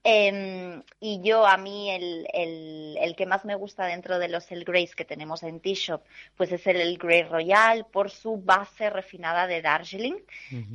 Em, 0.06 0.82
y 1.00 1.22
yo, 1.22 1.46
a 1.46 1.56
mí, 1.56 1.90
el, 1.90 2.28
el, 2.34 2.98
el, 3.00 3.16
que 3.16 3.24
más 3.24 3.46
me 3.46 3.54
gusta 3.54 3.86
dentro 3.86 4.18
de 4.18 4.28
los 4.28 4.52
El 4.52 4.64
Greys 4.64 4.94
que 4.94 5.06
tenemos 5.06 5.42
en 5.42 5.60
T-Shop, 5.60 6.02
pues 6.36 6.52
es 6.52 6.66
el 6.66 6.78
El 6.82 6.98
Grey 6.98 7.22
Royal 7.22 7.86
por 7.90 8.10
su 8.10 8.36
base 8.36 8.90
refinada 8.90 9.46
de 9.46 9.62
Darjeeling. 9.62 10.16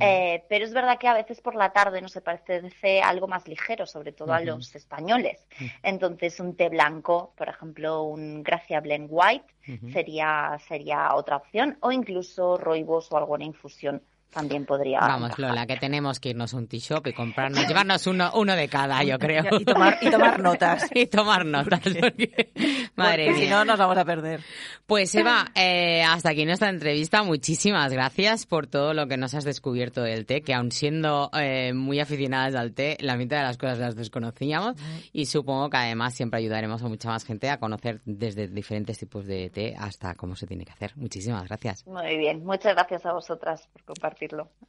eh, 0.00 0.42
pero 0.48 0.64
es 0.64 0.74
verdad 0.74 0.98
que 0.98 1.06
a 1.06 1.14
veces 1.14 1.40
por 1.40 1.54
la 1.54 1.72
tarde 1.72 2.02
nos 2.02 2.14
parece 2.14 3.02
algo 3.02 3.28
más 3.28 3.46
ligero, 3.46 3.86
sobre 3.86 4.10
todo 4.10 4.32
a 4.32 4.40
los 4.40 4.74
españoles. 4.74 5.46
Entonces, 5.84 6.40
un 6.40 6.56
té 6.56 6.68
blanco, 6.68 7.32
por 7.36 7.48
ejemplo, 7.48 8.02
un 8.02 8.42
Gracia 8.42 8.80
Blend 8.80 9.06
White, 9.10 9.54
sería, 9.92 10.58
sería 10.66 11.14
otra 11.14 11.36
opción. 11.36 11.78
O 11.82 11.92
incluso 11.92 12.58
roibos 12.58 13.12
o 13.12 13.16
alguna 13.16 13.44
infusión 13.44 14.02
también 14.30 14.64
podría. 14.64 15.00
Vamos, 15.00 15.38
Lola, 15.38 15.66
que 15.66 15.76
tenemos 15.76 16.20
que 16.20 16.30
irnos 16.30 16.54
a 16.54 16.56
un 16.56 16.66
t-shop 16.66 17.06
y 17.08 17.12
comprarnos, 17.12 17.66
llevarnos 17.66 18.06
uno, 18.06 18.30
uno 18.34 18.54
de 18.54 18.68
cada, 18.68 19.02
yo 19.02 19.18
creo. 19.18 19.44
Y 19.58 19.64
tomar, 19.64 19.98
y 20.00 20.10
tomar 20.10 20.40
notas. 20.42 20.88
y 20.94 21.06
tomar 21.06 21.44
notas. 21.44 21.80
Porque, 21.80 22.50
madre 22.96 23.26
porque 23.26 23.44
si 23.44 23.50
no, 23.50 23.64
nos 23.64 23.78
vamos 23.78 23.98
a 23.98 24.04
perder. 24.04 24.40
Pues 24.86 25.14
Eva, 25.14 25.46
eh, 25.54 26.02
hasta 26.02 26.30
aquí 26.30 26.44
nuestra 26.44 26.68
entrevista. 26.68 27.22
Muchísimas 27.22 27.92
gracias 27.92 28.46
por 28.46 28.66
todo 28.66 28.94
lo 28.94 29.06
que 29.06 29.16
nos 29.16 29.34
has 29.34 29.44
descubierto 29.44 30.02
del 30.02 30.26
té, 30.26 30.42
que 30.42 30.54
aun 30.54 30.70
siendo 30.70 31.30
eh, 31.38 31.72
muy 31.72 32.00
aficionadas 32.00 32.54
al 32.54 32.72
té, 32.72 32.96
la 33.00 33.16
mitad 33.16 33.38
de 33.38 33.44
las 33.44 33.58
cosas 33.58 33.78
las 33.78 33.96
desconocíamos 33.96 34.76
y 35.12 35.26
supongo 35.26 35.70
que 35.70 35.76
además 35.76 36.14
siempre 36.14 36.38
ayudaremos 36.38 36.82
a 36.82 36.88
mucha 36.88 37.08
más 37.08 37.24
gente 37.24 37.48
a 37.50 37.58
conocer 37.58 38.00
desde 38.04 38.48
diferentes 38.48 38.98
tipos 38.98 39.26
de 39.26 39.50
té 39.50 39.74
hasta 39.78 40.14
cómo 40.14 40.36
se 40.36 40.46
tiene 40.46 40.64
que 40.64 40.72
hacer. 40.72 40.92
Muchísimas 40.96 41.46
gracias. 41.48 41.86
Muy 41.86 42.16
bien, 42.16 42.44
muchas 42.44 42.74
gracias 42.74 43.06
a 43.06 43.12
vosotras 43.12 43.68
por 43.72 43.84
compartir 43.84 44.19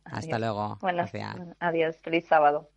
hasta 0.06 0.40
luego. 0.40 0.78
Bueno, 0.82 1.06
adiós. 1.60 1.98
Feliz 2.02 2.28
sábado. 2.28 2.70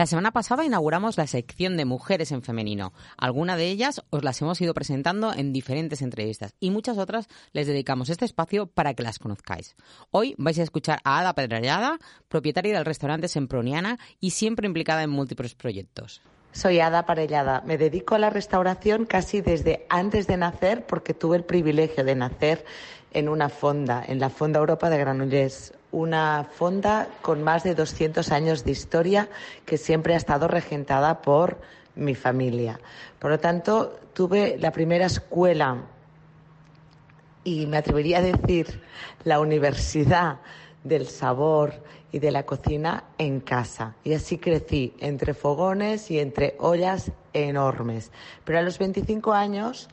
La 0.00 0.06
semana 0.06 0.30
pasada 0.30 0.64
inauguramos 0.64 1.18
la 1.18 1.26
sección 1.26 1.76
de 1.76 1.84
mujeres 1.84 2.32
en 2.32 2.42
femenino. 2.42 2.94
Algunas 3.18 3.58
de 3.58 3.68
ellas 3.68 4.02
os 4.08 4.24
las 4.24 4.40
hemos 4.40 4.58
ido 4.60 4.72
presentando 4.72 5.34
en 5.34 5.52
diferentes 5.52 6.00
entrevistas 6.00 6.54
y 6.58 6.70
muchas 6.70 6.96
otras 6.96 7.26
les 7.52 7.66
dedicamos 7.66 8.08
este 8.08 8.24
espacio 8.24 8.66
para 8.66 8.94
que 8.94 9.02
las 9.02 9.18
conozcáis. 9.18 9.76
Hoy 10.10 10.34
vais 10.38 10.58
a 10.58 10.62
escuchar 10.62 11.00
a 11.04 11.18
Ada 11.18 11.34
Pedrallada, 11.34 11.98
propietaria 12.28 12.72
del 12.72 12.86
restaurante 12.86 13.28
Semproniana 13.28 13.98
y 14.20 14.30
siempre 14.30 14.66
implicada 14.66 15.02
en 15.02 15.10
múltiples 15.10 15.54
proyectos. 15.54 16.22
Soy 16.52 16.80
Ada 16.80 17.06
Parellada. 17.06 17.62
Me 17.64 17.78
dedico 17.78 18.16
a 18.16 18.18
la 18.18 18.28
restauración 18.28 19.06
casi 19.06 19.40
desde 19.40 19.86
antes 19.88 20.26
de 20.26 20.36
nacer 20.36 20.84
porque 20.84 21.14
tuve 21.14 21.36
el 21.36 21.44
privilegio 21.44 22.04
de 22.04 22.16
nacer 22.16 22.64
en 23.12 23.28
una 23.28 23.48
fonda, 23.48 24.04
en 24.06 24.18
la 24.18 24.30
Fonda 24.30 24.58
Europa 24.58 24.90
de 24.90 24.98
Granollers. 24.98 25.72
Una 25.92 26.48
fonda 26.52 27.06
con 27.22 27.44
más 27.44 27.62
de 27.62 27.76
200 27.76 28.32
años 28.32 28.64
de 28.64 28.72
historia 28.72 29.28
que 29.64 29.78
siempre 29.78 30.14
ha 30.14 30.16
estado 30.16 30.48
regentada 30.48 31.22
por 31.22 31.58
mi 31.94 32.16
familia. 32.16 32.80
Por 33.20 33.30
lo 33.30 33.38
tanto, 33.38 34.00
tuve 34.12 34.58
la 34.58 34.72
primera 34.72 35.06
escuela 35.06 35.84
y 37.44 37.66
me 37.66 37.76
atrevería 37.76 38.18
a 38.18 38.22
decir 38.22 38.82
la 39.22 39.38
universidad 39.38 40.38
del 40.82 41.06
sabor 41.06 41.74
y 42.12 42.18
de 42.18 42.30
la 42.30 42.44
cocina 42.44 43.04
en 43.18 43.40
casa. 43.40 43.94
Y 44.04 44.14
así 44.14 44.38
crecí 44.38 44.94
entre 45.00 45.34
fogones 45.34 46.10
y 46.10 46.18
entre 46.18 46.56
ollas 46.58 47.12
enormes. 47.32 48.10
Pero 48.44 48.58
a 48.58 48.62
los 48.62 48.78
25 48.78 49.32
años 49.32 49.88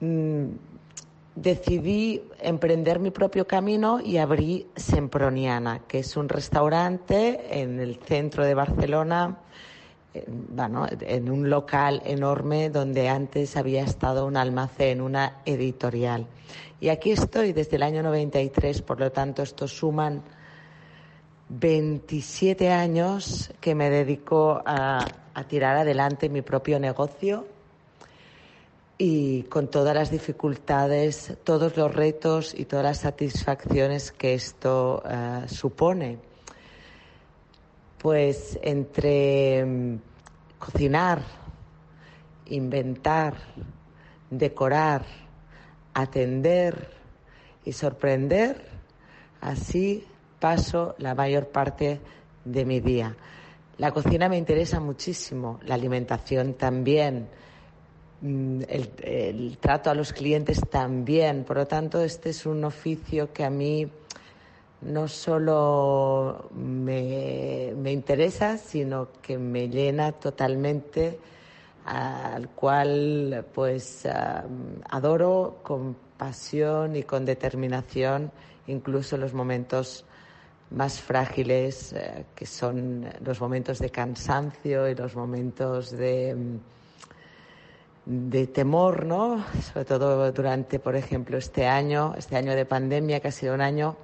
mmm, 0.00 0.46
decidí 1.34 2.22
emprender 2.40 2.98
mi 2.98 3.10
propio 3.10 3.46
camino 3.46 4.00
y 4.00 4.18
abrí 4.18 4.66
Semproniana, 4.74 5.80
que 5.86 6.00
es 6.00 6.16
un 6.16 6.28
restaurante 6.28 7.60
en 7.60 7.78
el 7.80 7.96
centro 7.96 8.44
de 8.44 8.54
Barcelona, 8.54 9.38
bueno, 10.26 10.86
en 11.00 11.30
un 11.30 11.48
local 11.48 12.02
enorme 12.04 12.70
donde 12.70 13.08
antes 13.08 13.56
había 13.56 13.84
estado 13.84 14.26
un 14.26 14.36
almacén, 14.36 15.00
una 15.00 15.38
editorial. 15.44 16.26
Y 16.80 16.88
aquí 16.88 17.12
estoy 17.12 17.52
desde 17.52 17.76
el 17.76 17.82
año 17.82 18.02
93, 18.02 18.82
por 18.82 18.98
lo 18.98 19.12
tanto, 19.12 19.42
estos 19.42 19.72
suman 19.72 20.22
27 21.48 22.70
años 22.70 23.50
que 23.60 23.74
me 23.74 23.88
dedico 23.88 24.62
a, 24.64 25.04
tirar 25.48 25.76
adelante 25.76 26.28
mi 26.28 26.42
propio 26.42 26.80
negocio 26.80 27.46
y 28.98 29.44
con 29.44 29.68
todas 29.68 29.94
las 29.94 30.10
dificultades, 30.10 31.36
todos 31.44 31.76
los 31.76 31.94
retos 31.94 32.52
y 32.58 32.64
todas 32.64 32.84
las 32.84 32.98
satisfacciones 32.98 34.10
que 34.10 34.34
esto 34.34 35.00
uh, 35.04 35.48
supone. 35.48 36.18
Pues 37.98 38.58
entre 38.62 39.62
um, 39.62 40.00
cocinar, 40.58 41.22
inventar, 42.46 43.36
decorar, 44.28 45.04
atender 45.94 46.90
y 47.64 47.72
sorprender, 47.72 48.64
así 49.40 50.04
paso 50.38 50.94
la 50.98 51.14
mayor 51.14 51.48
parte 51.48 52.00
de 52.44 52.64
mi 52.64 52.80
día. 52.80 53.14
La 53.78 53.92
cocina 53.92 54.28
me 54.28 54.36
interesa 54.36 54.80
muchísimo, 54.80 55.60
la 55.64 55.74
alimentación 55.74 56.54
también, 56.54 57.28
el, 58.22 58.90
el, 59.02 59.58
trato 59.58 59.90
a 59.90 59.94
los 59.94 60.12
clientes 60.12 60.60
también. 60.68 61.44
Por 61.44 61.58
lo 61.58 61.66
tanto, 61.66 62.02
este 62.02 62.30
es 62.30 62.44
un 62.46 62.64
oficio 62.64 63.32
que 63.32 63.44
a 63.44 63.50
mí 63.50 63.88
no 64.80 65.08
solo 65.08 66.50
me, 66.54 67.72
me 67.76 67.92
interesa, 67.92 68.58
sino 68.58 69.08
que 69.22 69.38
me 69.38 69.68
llena 69.68 70.12
totalmente, 70.12 71.18
al 71.84 72.48
cual 72.50 73.46
pues 73.54 74.06
adoro 74.88 75.60
con 75.62 75.96
pasión 76.16 76.96
y 76.96 77.02
con 77.04 77.24
determinación, 77.24 78.30
incluso 78.66 79.14
en 79.14 79.22
los 79.22 79.34
momentos 79.34 80.04
más 80.70 81.00
frágiles, 81.00 81.92
eh, 81.92 82.26
que 82.34 82.46
son 82.46 83.08
los 83.24 83.40
momentos 83.40 83.78
de 83.78 83.90
cansancio 83.90 84.88
y 84.88 84.94
los 84.94 85.16
momentos 85.16 85.90
de, 85.90 86.36
de 88.04 88.46
temor, 88.48 89.06
¿no? 89.06 89.44
Sobre 89.72 89.84
todo 89.84 90.32
durante, 90.32 90.78
por 90.78 90.96
ejemplo, 90.96 91.38
este 91.38 91.66
año, 91.66 92.14
este 92.16 92.36
año 92.36 92.54
de 92.54 92.64
pandemia, 92.64 93.20
que 93.20 93.28
ha 93.28 93.32
sido 93.32 93.54
un 93.54 93.60
año 93.60 93.96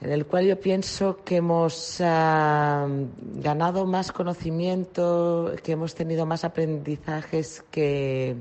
en 0.00 0.12
el 0.12 0.26
cual 0.26 0.46
yo 0.46 0.60
pienso 0.60 1.24
que 1.24 1.36
hemos 1.36 1.98
uh, 1.98 2.04
ganado 2.04 3.84
más 3.84 4.12
conocimiento, 4.12 5.52
que 5.64 5.72
hemos 5.72 5.96
tenido 5.96 6.24
más 6.24 6.44
aprendizajes 6.44 7.64
que, 7.72 8.36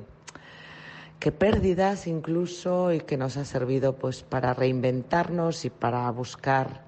que 1.19 1.31
pérdidas 1.31 2.05
incluso 2.05 2.93
y 2.93 2.99
que 2.99 3.17
nos 3.17 3.37
ha 3.37 3.45
servido 3.45 3.95
pues 3.95 4.21
para 4.21 4.53
reinventarnos 4.53 5.65
y 5.65 5.71
para 5.71 6.09
buscar 6.11 6.86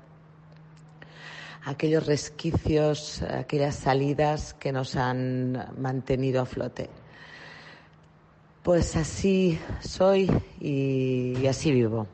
aquellos 1.70 2.06
resquicios, 2.06 3.22
aquellas 3.22 3.76
salidas 3.76 4.56
que 4.56 4.72
nos 4.72 4.96
han 4.96 5.68
mantenido 5.78 6.42
a 6.42 6.46
flote. 6.46 6.90
Pues 8.64 8.96
así 8.96 9.60
soy 9.80 10.30
y, 10.60 11.46
así 11.48 11.72
vivo. 11.72 12.08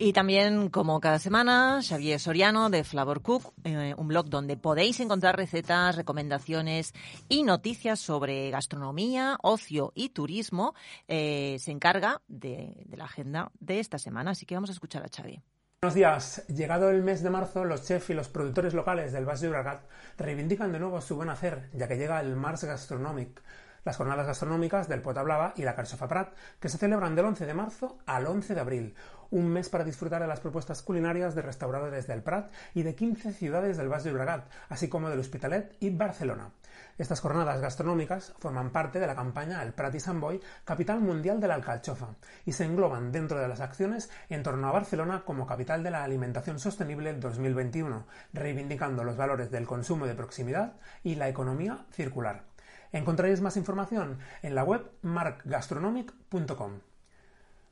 Y 0.00 0.12
también, 0.12 0.68
como 0.68 1.00
cada 1.00 1.18
semana, 1.18 1.80
Xavier 1.82 2.20
Soriano 2.20 2.70
de 2.70 2.84
Flavor 2.84 3.20
Cook, 3.20 3.52
eh, 3.64 3.94
un 3.96 4.06
blog 4.06 4.28
donde 4.28 4.56
podéis 4.56 5.00
encontrar 5.00 5.36
recetas, 5.36 5.96
recomendaciones 5.96 6.94
y 7.28 7.42
noticias 7.42 7.98
sobre 7.98 8.48
gastronomía, 8.50 9.38
ocio 9.42 9.90
y 9.96 10.10
turismo, 10.10 10.76
eh, 11.08 11.56
se 11.58 11.72
encarga 11.72 12.22
de, 12.28 12.86
la 12.96 13.06
agenda 13.06 13.50
de 13.58 13.80
esta 13.80 13.98
semana. 13.98 14.30
Así 14.30 14.46
que 14.46 14.54
vamos 14.54 14.70
a 14.70 14.74
escuchar 14.74 15.02
a 15.02 15.08
Xavi. 15.08 15.42
Buenos 15.82 15.94
días. 15.96 16.46
Llegado 16.46 16.90
el 16.90 17.02
mes 17.02 17.24
de 17.24 17.30
marzo, 17.30 17.64
los 17.64 17.84
chefs 17.84 18.10
y 18.10 18.14
los 18.14 18.28
productores 18.28 18.74
locales 18.74 19.12
del 19.12 19.28
Valle 19.28 19.40
de 19.40 19.46
Llobregat 19.48 19.82
reivindican 20.16 20.70
de 20.70 20.78
nuevo 20.78 21.00
su 21.00 21.16
buen 21.16 21.28
hacer, 21.28 21.70
ya 21.72 21.88
que 21.88 21.96
llega 21.96 22.20
el 22.20 22.36
Mars 22.36 22.62
Gastronomic, 22.62 23.42
las 23.88 23.96
jornadas 23.96 24.26
gastronómicas 24.26 24.86
del 24.86 25.00
Pota 25.00 25.22
Blava 25.22 25.54
y 25.56 25.62
la 25.62 25.74
Carxofa 25.74 26.08
Prat, 26.08 26.34
que 26.60 26.68
se 26.68 26.76
celebran 26.76 27.16
del 27.16 27.24
11 27.24 27.46
de 27.46 27.54
marzo 27.54 27.96
al 28.04 28.26
11 28.26 28.54
de 28.54 28.60
abril, 28.60 28.94
un 29.30 29.48
mes 29.48 29.70
para 29.70 29.82
disfrutar 29.82 30.20
de 30.20 30.28
las 30.28 30.40
propuestas 30.40 30.82
culinarias 30.82 31.34
de 31.34 31.40
restauradores 31.40 32.06
del 32.06 32.22
Prat 32.22 32.52
y 32.74 32.82
de 32.82 32.94
15 32.94 33.32
ciudades 33.32 33.78
del 33.78 33.90
Valle 33.90 34.10
Llobregat, 34.10 34.44
así 34.68 34.90
como 34.90 35.08
del 35.08 35.20
Hospitalet 35.20 35.74
y 35.80 35.88
Barcelona. 35.88 36.50
Estas 36.98 37.20
jornadas 37.20 37.62
gastronómicas 37.62 38.34
forman 38.38 38.72
parte 38.72 39.00
de 39.00 39.06
la 39.06 39.14
campaña 39.14 39.62
El 39.62 39.72
Prat 39.72 39.94
y 39.94 40.00
Sant 40.00 40.20
Boi, 40.20 40.38
capital 40.66 41.00
mundial 41.00 41.40
de 41.40 41.48
la 41.48 41.54
alcachofa, 41.54 42.08
y 42.44 42.52
se 42.52 42.66
engloban 42.66 43.10
dentro 43.10 43.40
de 43.40 43.48
las 43.48 43.62
acciones 43.62 44.10
en 44.28 44.42
torno 44.42 44.68
a 44.68 44.72
Barcelona 44.72 45.22
como 45.24 45.46
capital 45.46 45.82
de 45.82 45.92
la 45.92 46.04
alimentación 46.04 46.58
sostenible 46.58 47.14
2021, 47.14 48.04
reivindicando 48.34 49.02
los 49.02 49.16
valores 49.16 49.50
del 49.50 49.66
consumo 49.66 50.06
de 50.06 50.14
proximidad 50.14 50.74
y 51.02 51.14
la 51.14 51.30
economía 51.30 51.86
circular. 51.90 52.44
Encontraréis 52.92 53.40
más 53.40 53.56
información 53.56 54.18
en 54.42 54.54
la 54.54 54.64
web 54.64 54.90
markgastronomic.com. 55.02 56.80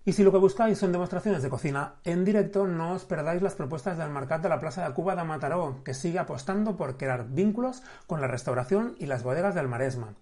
Y 0.05 0.13
si 0.13 0.23
lo 0.23 0.31
que 0.31 0.39
buscáis 0.39 0.79
son 0.79 0.93
demostraciones 0.93 1.43
de 1.43 1.51
cocina 1.51 1.95
en 2.05 2.25
directo, 2.25 2.65
no 2.69 2.93
os 2.93 3.05
perdáis 3.05 3.43
las 3.43 3.57
propuestas 3.57 3.99
del 3.99 4.11
Mercat 4.11 4.41
de 4.41 4.49
la 4.49 4.61
Plaza 4.61 4.87
de 4.87 4.95
Cuba 4.95 5.17
de 5.17 5.25
Mataró, 5.25 5.83
que 5.83 5.95
sigue 5.95 6.21
apostando 6.21 6.77
por 6.77 6.97
crear 6.97 7.27
vínculos 7.29 7.83
con 8.07 8.21
la 8.21 8.29
restauración 8.29 8.95
y 9.01 9.07
las 9.07 9.25
bodegas 9.25 9.57
del 9.57 9.67
Maresma. 9.67 10.15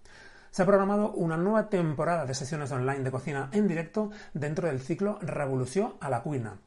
Se 0.49 0.63
ha 0.63 0.65
programado 0.65 1.11
una 1.11 1.37
nueva 1.37 1.69
temporada 1.69 2.25
de 2.25 2.33
sesiones 2.33 2.71
online 2.71 3.03
de 3.03 3.11
cocina 3.11 3.49
en 3.51 3.67
directo 3.67 4.09
dentro 4.33 4.67
del 4.67 4.79
ciclo 4.79 5.19
Revolución 5.21 5.93
a 5.99 6.09
la 6.09 6.23
Cuina. 6.23 6.57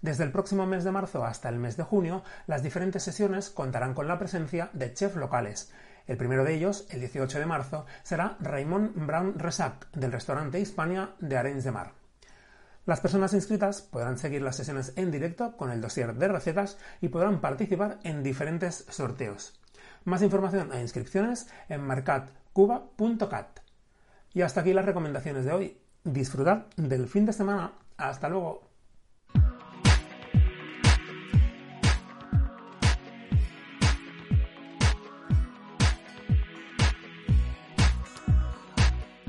Desde 0.00 0.22
el 0.22 0.30
próximo 0.30 0.64
mes 0.64 0.84
de 0.84 0.92
marzo 0.92 1.24
hasta 1.24 1.48
el 1.48 1.58
mes 1.58 1.76
de 1.76 1.82
junio, 1.82 2.22
las 2.46 2.62
diferentes 2.62 3.02
sesiones 3.02 3.50
contarán 3.50 3.94
con 3.94 4.06
la 4.06 4.18
presencia 4.18 4.70
de 4.72 4.94
chefs 4.94 5.16
locales. 5.16 5.72
El 6.08 6.16
primero 6.16 6.42
de 6.42 6.54
ellos, 6.54 6.86
el 6.90 7.00
18 7.00 7.38
de 7.38 7.46
marzo, 7.46 7.86
será 8.02 8.36
Raymond 8.40 9.06
Brown 9.06 9.38
Resac, 9.38 9.90
del 9.92 10.10
restaurante 10.10 10.58
Hispania 10.58 11.10
de 11.20 11.36
Arenys 11.36 11.64
de 11.64 11.70
Mar. 11.70 11.92
Las 12.86 13.00
personas 13.00 13.34
inscritas 13.34 13.82
podrán 13.82 14.16
seguir 14.16 14.40
las 14.40 14.56
sesiones 14.56 14.94
en 14.96 15.10
directo 15.10 15.54
con 15.58 15.70
el 15.70 15.82
dossier 15.82 16.14
de 16.14 16.28
recetas 16.28 16.78
y 17.02 17.08
podrán 17.10 17.42
participar 17.42 17.98
en 18.02 18.22
diferentes 18.22 18.86
sorteos. 18.88 19.60
Más 20.04 20.22
información 20.22 20.72
e 20.72 20.80
inscripciones 20.80 21.48
en 21.68 21.86
mercatcuba.cat. 21.86 23.60
Y 24.32 24.40
hasta 24.40 24.62
aquí 24.62 24.72
las 24.72 24.86
recomendaciones 24.86 25.44
de 25.44 25.52
hoy. 25.52 25.78
Disfrutad 26.02 26.64
del 26.76 27.08
fin 27.08 27.26
de 27.26 27.34
semana. 27.34 27.72
Hasta 27.98 28.30
luego. 28.30 28.67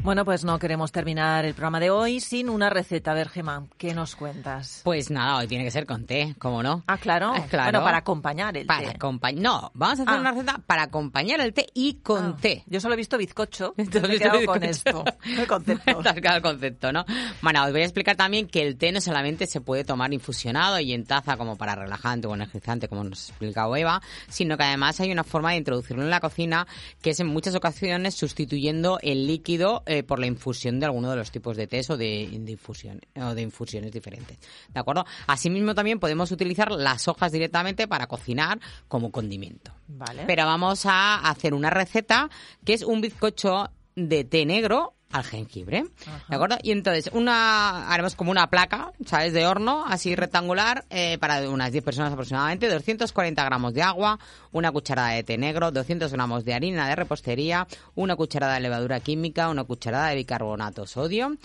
Bueno, 0.10 0.26
pues 0.26 0.44
no 0.44 0.58
queremos 0.58 0.92
terminar 0.92 1.46
el 1.46 1.54
programa 1.54 1.80
de 1.80 1.92
hoy 1.92 2.20
sin 2.20 2.50
una 2.50 2.72
receta. 2.72 3.12
A 3.12 3.14
ver, 3.14 3.30
Gemma, 3.30 3.68
¿qué 3.78 3.94
nos 3.94 4.16
cuentas? 4.16 4.82
Pues 4.84 5.12
nada, 5.12 5.38
hoy 5.38 5.46
tiene 5.46 5.64
que 5.64 5.70
ser 5.70 5.86
con 5.86 6.08
té, 6.08 6.34
¿cómo 6.40 6.64
no? 6.64 6.84
Ah, 6.88 6.98
claro. 6.98 7.32
Ah, 7.36 7.46
claro. 7.48 7.66
Bueno, 7.74 7.84
para 7.84 7.98
acompañar 7.98 8.58
el 8.58 8.66
Para 8.66 8.92
té. 8.92 8.98
acompa- 8.98 9.32
No, 9.36 9.70
vamos 9.76 10.00
a 10.00 10.02
hacer 10.02 10.16
Ah. 10.16 10.20
una 10.20 10.32
receta 10.32 10.60
para 10.66 10.82
acompañar 10.82 11.40
el 11.42 11.54
té 11.54 11.68
y 11.76 12.00
con 12.02 12.26
Ah, 12.26 12.38
té. 12.42 12.64
Yo 12.66 12.80
solo 12.80 12.96
he 12.96 12.98
visto 12.98 13.20
bizcocho. 13.20 13.76
Has 13.78 13.88
me 14.10 14.16
he 14.16 14.18
quedado 14.18 14.44
con 14.48 14.64
esto. 14.64 15.06
El 15.24 15.46
concepto. 15.46 16.02
El 16.34 16.42
concepto, 16.42 16.92
¿no? 16.92 17.06
Bueno, 17.44 17.64
os 17.66 17.72
voy 17.72 17.82
a 17.82 17.84
explicar 17.84 18.16
también 18.16 18.48
que 18.48 18.64
el 18.66 18.78
té 18.80 18.92
no 18.92 19.02
solamente 19.02 19.46
se 19.46 19.62
puede 19.62 19.84
tomar 19.84 20.12
infusionado 20.12 20.80
y 20.80 20.92
en 20.94 21.06
taza 21.06 21.38
como 21.38 21.56
para 21.56 21.76
relajante 21.76 22.26
o 22.26 22.34
energizante, 22.34 22.88
como 22.88 23.04
nos 23.04 23.26
ha 23.26 23.30
explicado 23.30 23.76
Eva, 23.76 24.02
sino 24.28 24.58
que 24.58 24.64
además 24.64 25.00
hay 25.02 25.12
una 25.12 25.24
forma 25.24 25.52
de 25.52 25.58
introducirlo 25.58 26.02
en 26.02 26.10
la 26.10 26.20
cocina 26.20 26.66
que 27.00 27.12
es 27.12 27.20
en 27.20 27.28
muchas 27.28 27.54
ocasiones 27.54 28.16
sustituyendo 28.16 28.98
el 29.04 29.28
líquido 29.28 29.84
eh, 29.86 29.99
por 30.04 30.20
la 30.20 30.28
infusión 30.28 30.80
de 30.80 30.86
alguno 30.86 31.10
de 31.10 31.16
los 31.16 31.32
tipos 31.32 31.58
de 31.58 31.68
tés 31.68 31.90
o 31.90 31.98
de, 31.98 32.30
de 32.32 32.52
infusión 32.52 33.02
o 33.16 33.34
de 33.34 33.42
infusiones 33.42 33.92
diferentes. 33.92 34.38
¿De 34.74 34.80
acuerdo? 34.80 35.06
Asimismo 35.28 35.76
también 35.76 36.00
podemos 36.00 36.32
utilizar 36.32 36.72
las 36.72 37.08
hojas 37.08 37.32
directamente 37.32 37.88
para 37.88 38.08
cocinar 38.08 38.60
como 38.88 39.12
condimento. 39.12 39.72
Vale. 39.88 40.24
Pero 40.28 40.46
vamos 40.46 40.86
a 40.86 41.18
hacer 41.30 41.54
una 41.54 41.70
receta 41.70 42.30
que 42.66 42.74
es 42.74 42.84
un 42.84 43.02
bizcocho 43.02 43.72
de 43.96 44.24
té 44.24 44.46
negro 44.46 44.94
al 45.12 45.24
jengibre, 45.24 45.86
¿de 46.30 46.36
acuerdo? 46.36 46.58
Y 46.62 46.72
entonces 46.72 47.10
una 47.14 47.92
haremos 47.92 48.16
como 48.16 48.30
una 48.30 48.48
placa, 48.48 48.92
¿sabes? 49.06 49.34
De 49.34 49.48
horno, 49.48 49.84
así 49.88 50.16
rectangular, 50.16 50.86
eh, 50.92 51.18
para 51.18 51.50
unas 51.50 51.72
10 51.72 51.84
personas 51.84 52.14
aproximadamente, 52.14 52.70
240 52.70 53.44
gramos 53.44 53.74
de 53.74 53.82
agua, 53.82 54.20
una 54.52 54.72
cucharada 54.72 55.10
de 55.10 55.24
té 55.24 55.38
negro, 55.38 55.72
200 55.72 56.12
gramos 56.12 56.46
de 56.46 56.54
harina 56.54 56.88
de 56.88 56.96
repostería, 56.96 57.68
una 57.96 58.16
cucharada 58.16 58.54
de 58.56 58.60
levadura 58.60 59.00
química, 59.00 59.50
una 59.50 59.64
cucharada 59.64 60.10
de 60.10 60.16
bicarbonato 60.16 60.86
sodio, 60.86 61.36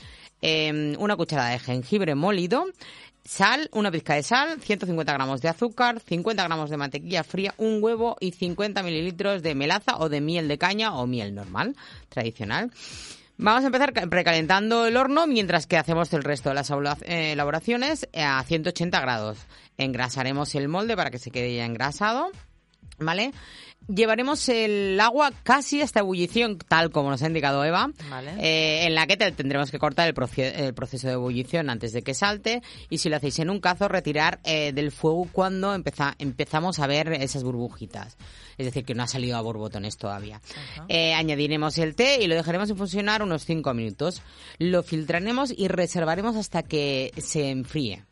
eh, 0.43 0.95
una 0.99 1.17
cucharada 1.17 1.51
de 1.51 1.59
jengibre 1.59 2.15
molido, 2.15 2.67
Sal, 3.27 3.71
una 3.73 3.91
pizca 3.91 4.17
de 4.17 4.23
sal, 4.23 4.61
150 4.61 5.11
gramos 5.11 5.41
de 5.41 5.49
azúcar, 5.49 5.99
50 5.99 6.45
gramos 6.45 6.69
de 6.69 6.77
mantequilla 6.77 7.25
fría, 7.25 7.55
un 7.57 7.83
huevo 7.83 8.19
y 8.21 8.33
50 8.33 8.83
mililitros 8.83 9.43
de 9.43 9.55
melaza 9.55 9.97
o 9.97 10.11
de 10.11 10.21
miel 10.21 10.47
de 10.47 10.59
caña 10.59 10.95
o 10.95 11.07
miel 11.07 11.35
normal, 11.35 11.75
tradicional. 12.11 12.71
Vamos 13.37 13.65
a 13.65 13.67
empezar 13.67 13.93
ca- 13.93 14.07
precalentando 14.07 14.87
el 14.87 14.97
horno 14.97 15.27
mientras 15.27 15.67
que 15.67 15.77
hacemos 15.77 16.13
el 16.13 16.23
resto 16.23 16.51
de 16.51 16.55
las 16.55 16.71
eh, 17.03 17.33
elaboraciones 17.33 18.09
eh, 18.13 18.23
a 18.23 18.43
180 18.43 19.01
grados. 19.01 19.39
Engrasaremos 19.77 20.55
el 20.55 20.69
molde 20.69 20.97
para 20.97 21.11
que 21.11 21.19
se 21.19 21.31
quede 21.31 21.55
ya 21.57 21.65
engrasado. 21.65 22.31
¿Vale? 22.99 23.33
Llevaremos 23.87 24.49
el 24.49 24.99
agua 24.99 25.31
casi 25.43 25.83
hasta 25.83 26.01
ebullición, 26.01 26.57
tal 26.57 26.91
como 26.91 27.11
nos 27.11 27.23
ha 27.23 27.27
indicado 27.27 27.63
Eva, 27.67 27.91
Vale. 28.09 28.31
eh, 28.41 28.87
en 28.87 28.95
la 28.95 29.07
que 29.07 29.19
te- 29.19 29.31
tendremos 29.33 29.71
que 29.71 29.79
cortar 29.79 30.09
el, 30.09 30.15
proce- 30.15 30.55
el 30.59 30.73
proceso 30.73 31.07
de 31.09 31.13
ebullición 31.15 31.69
antes 31.69 31.93
de 31.93 32.01
que 32.01 32.15
salte 32.15 32.63
y 32.89 32.97
si 32.99 33.11
lo 33.11 33.17
hacéis 33.17 33.41
en 33.41 33.51
un 33.51 33.61
cazo, 33.61 33.89
retirar 33.89 34.41
eh, 34.45 34.73
del 34.73 34.91
fuego 34.91 35.29
cuando 35.31 35.75
empeza- 35.75 36.15
empezamos 36.19 36.79
a 36.79 36.87
ver 36.87 37.13
esas 37.13 37.43
burbujitas. 37.43 38.17
Es 38.57 38.65
decir, 38.65 38.87
que 38.87 38.95
no 38.95 39.03
ha 39.03 39.07
salido 39.09 39.37
a 39.37 39.43
borbotones 39.43 39.99
todavía. 39.99 40.41
Eh, 40.89 41.13
añadiremos 41.13 41.77
el 41.77 41.95
té 41.95 42.23
y 42.23 42.27
lo 42.27 42.37
dejaremos 42.37 42.71
infusionar 42.71 43.23
unos 43.23 43.45
5 43.45 43.75
minutos. 43.75 44.23
Lo 44.59 44.83
filtraremos 44.83 45.53
y 45.55 45.69
reservaremos 45.69 46.37
hasta 46.37 46.63
que 46.63 47.13
se 47.19 47.51
enfríe. 47.51 48.05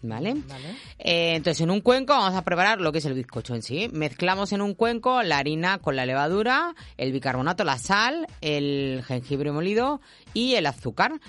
¿Vale? 0.00 0.34
Vale. 0.48 0.76
Eh, 0.98 1.34
entonces, 1.34 1.60
en 1.60 1.70
un 1.70 1.80
cuenco 1.80 2.12
vamos 2.12 2.34
a 2.34 2.44
preparar 2.44 2.80
lo 2.80 2.92
que 2.92 2.98
es 2.98 3.04
el 3.04 3.14
bizcocho 3.14 3.54
en 3.54 3.62
sí. 3.62 3.88
Mezclamos 3.92 4.52
en 4.52 4.62
un 4.62 4.74
cuenco 4.74 5.22
la 5.22 5.38
harina 5.38 5.78
con 5.78 5.96
la 5.96 6.06
levadura, 6.06 6.74
el 6.96 7.12
bicarbonato, 7.12 7.64
la 7.64 7.78
sal, 7.78 8.28
el 8.40 9.02
jengibre 9.06 9.50
molido 9.50 10.00
y 10.34 10.54
el 10.54 10.66
azúcar. 10.66 11.20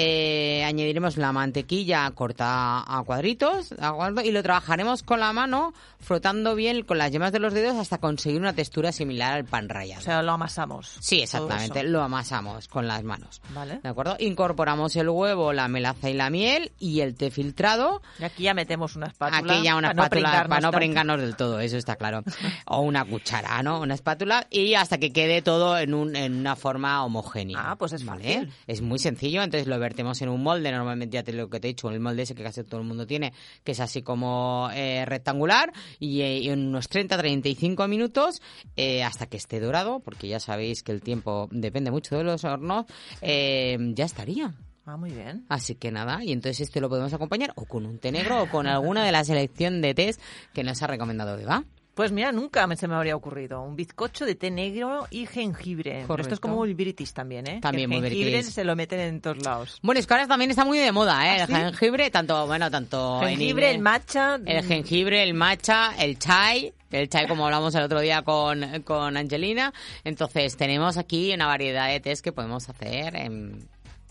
Eh, 0.00 0.62
añadiremos 0.64 1.16
la 1.16 1.32
mantequilla 1.32 2.08
cortada 2.12 2.84
a 2.86 3.02
cuadritos 3.02 3.74
y 4.22 4.30
lo 4.30 4.42
trabajaremos 4.44 5.02
con 5.02 5.18
la 5.18 5.32
mano 5.32 5.74
frotando 5.98 6.54
bien 6.54 6.84
con 6.84 6.98
las 6.98 7.10
yemas 7.10 7.32
de 7.32 7.40
los 7.40 7.52
dedos 7.52 7.76
hasta 7.76 7.98
conseguir 7.98 8.40
una 8.40 8.52
textura 8.52 8.92
similar 8.92 9.32
al 9.32 9.44
pan 9.44 9.68
rallado. 9.68 10.00
O 10.00 10.04
sea, 10.04 10.22
lo 10.22 10.30
amasamos. 10.30 10.98
Sí, 11.00 11.22
exactamente. 11.22 11.82
Lo 11.82 12.00
amasamos 12.00 12.68
con 12.68 12.86
las 12.86 13.02
manos. 13.02 13.42
Vale. 13.52 13.80
¿De 13.82 13.88
acuerdo? 13.88 14.14
Incorporamos 14.20 14.94
el 14.94 15.08
huevo, 15.08 15.52
la 15.52 15.66
melaza 15.66 16.08
y 16.08 16.14
la 16.14 16.30
miel 16.30 16.70
y 16.78 17.00
el 17.00 17.16
té 17.16 17.32
filtrado. 17.32 18.00
Y 18.20 18.22
aquí 18.24 18.44
ya 18.44 18.54
metemos 18.54 18.94
una 18.94 19.08
espátula. 19.08 19.38
Aquí 19.38 19.64
ya 19.64 19.74
una 19.74 19.88
para 19.88 19.94
no 19.94 20.02
espátula 20.04 20.28
pringarnos 20.28 20.48
para 20.48 20.60
no 20.60 20.70
pringarnos 20.70 21.20
del 21.20 21.34
todo, 21.34 21.58
eso 21.58 21.76
está 21.76 21.96
claro. 21.96 22.22
O 22.66 22.82
una 22.82 23.04
cuchara, 23.04 23.60
¿no? 23.64 23.80
Una 23.80 23.94
espátula 23.94 24.46
y 24.48 24.74
hasta 24.74 24.98
que 24.98 25.12
quede 25.12 25.42
todo 25.42 25.76
en, 25.76 25.92
un, 25.92 26.14
en 26.14 26.36
una 26.36 26.54
forma 26.54 27.04
homogénea. 27.04 27.72
Ah, 27.72 27.76
pues 27.76 27.94
es 27.94 28.04
¿vale? 28.04 28.22
fácil. 28.22 28.52
Es 28.68 28.80
muy 28.80 29.00
sencillo, 29.00 29.42
entonces 29.42 29.66
lo 29.66 29.87
vertemos 29.88 30.20
en 30.20 30.28
un 30.28 30.42
molde, 30.42 30.70
normalmente 30.70 31.14
ya 31.14 31.22
te 31.22 31.32
lo 31.32 31.48
que 31.48 31.60
te 31.60 31.68
he 31.68 31.72
dicho, 31.72 31.88
el 31.88 32.00
molde 32.00 32.22
ese 32.22 32.34
que 32.34 32.42
casi 32.42 32.62
todo 32.64 32.80
el 32.80 32.86
mundo 32.86 33.06
tiene, 33.06 33.32
que 33.64 33.72
es 33.72 33.80
así 33.80 34.02
como 34.02 34.68
eh, 34.74 35.04
rectangular 35.06 35.72
y, 35.98 36.20
eh, 36.20 36.38
y 36.38 36.50
en 36.50 36.66
unos 36.66 36.90
30-35 36.90 37.88
minutos 37.88 38.42
eh, 38.76 39.02
hasta 39.02 39.26
que 39.26 39.38
esté 39.38 39.60
dorado, 39.60 40.00
porque 40.00 40.28
ya 40.28 40.40
sabéis 40.40 40.82
que 40.82 40.92
el 40.92 41.00
tiempo 41.00 41.48
depende 41.50 41.90
mucho 41.90 42.16
de 42.18 42.24
los 42.24 42.44
hornos, 42.44 42.84
eh, 43.22 43.78
ya 43.94 44.04
estaría. 44.04 44.54
Ah, 44.84 44.96
muy 44.96 45.10
bien. 45.10 45.44
Así 45.48 45.74
que 45.74 45.90
nada, 45.90 46.24
y 46.24 46.32
entonces 46.32 46.60
este 46.60 46.80
lo 46.80 46.88
podemos 46.88 47.12
acompañar 47.12 47.52
o 47.56 47.64
con 47.64 47.84
un 47.84 47.98
té 47.98 48.12
negro 48.12 48.42
o 48.42 48.48
con 48.48 48.66
alguna 48.66 49.04
de 49.04 49.12
la 49.12 49.24
selección 49.24 49.82
de 49.82 49.94
tés 49.94 50.18
que 50.54 50.64
nos 50.64 50.82
ha 50.82 50.86
recomendado 50.86 51.38
Eva. 51.38 51.64
Pues 51.98 52.12
mira, 52.12 52.30
nunca 52.30 52.64
me, 52.68 52.76
se 52.76 52.86
me 52.86 52.94
habría 52.94 53.16
ocurrido. 53.16 53.60
Un 53.60 53.74
bizcocho 53.74 54.24
de 54.24 54.36
té 54.36 54.52
negro 54.52 55.08
y 55.10 55.26
jengibre. 55.26 56.04
Pero 56.06 56.22
esto 56.22 56.34
es 56.34 56.38
Correcto. 56.38 56.40
como 56.42 56.64
el 56.64 56.76
biritis 56.76 57.12
también, 57.12 57.48
¿eh? 57.48 57.58
También 57.60 57.92
el 57.92 57.98
muy 57.98 58.08
jengibre 58.08 58.30
biritis. 58.34 58.54
se 58.54 58.62
lo 58.62 58.76
meten 58.76 59.00
en 59.00 59.20
todos 59.20 59.44
lados. 59.44 59.80
Bueno, 59.82 59.98
es 59.98 60.06
que 60.06 60.14
ahora 60.14 60.28
también 60.28 60.52
está 60.52 60.64
muy 60.64 60.78
de 60.78 60.92
moda, 60.92 61.26
¿eh? 61.26 61.40
¿Ah, 61.40 61.42
el 61.42 61.46
sí? 61.48 61.54
jengibre, 61.54 62.08
tanto, 62.12 62.46
bueno, 62.46 62.70
tanto 62.70 63.20
en 63.24 63.30
Jengibre, 63.30 63.72
el 63.72 63.80
matcha. 63.80 64.36
El 64.46 64.64
mm, 64.64 64.68
jengibre, 64.68 65.24
el 65.24 65.34
matcha, 65.34 65.92
el 65.98 66.20
chai, 66.20 66.72
el 66.92 67.08
chai 67.08 67.26
como 67.26 67.46
hablamos 67.46 67.74
el 67.74 67.82
otro 67.82 67.98
día 67.98 68.22
con, 68.22 68.64
con 68.84 69.16
Angelina. 69.16 69.74
Entonces 70.04 70.56
tenemos 70.56 70.98
aquí 70.98 71.34
una 71.34 71.48
variedad 71.48 71.88
de 71.88 71.98
tés 71.98 72.22
que 72.22 72.30
podemos 72.30 72.68
hacer 72.68 73.16
en 73.16 73.68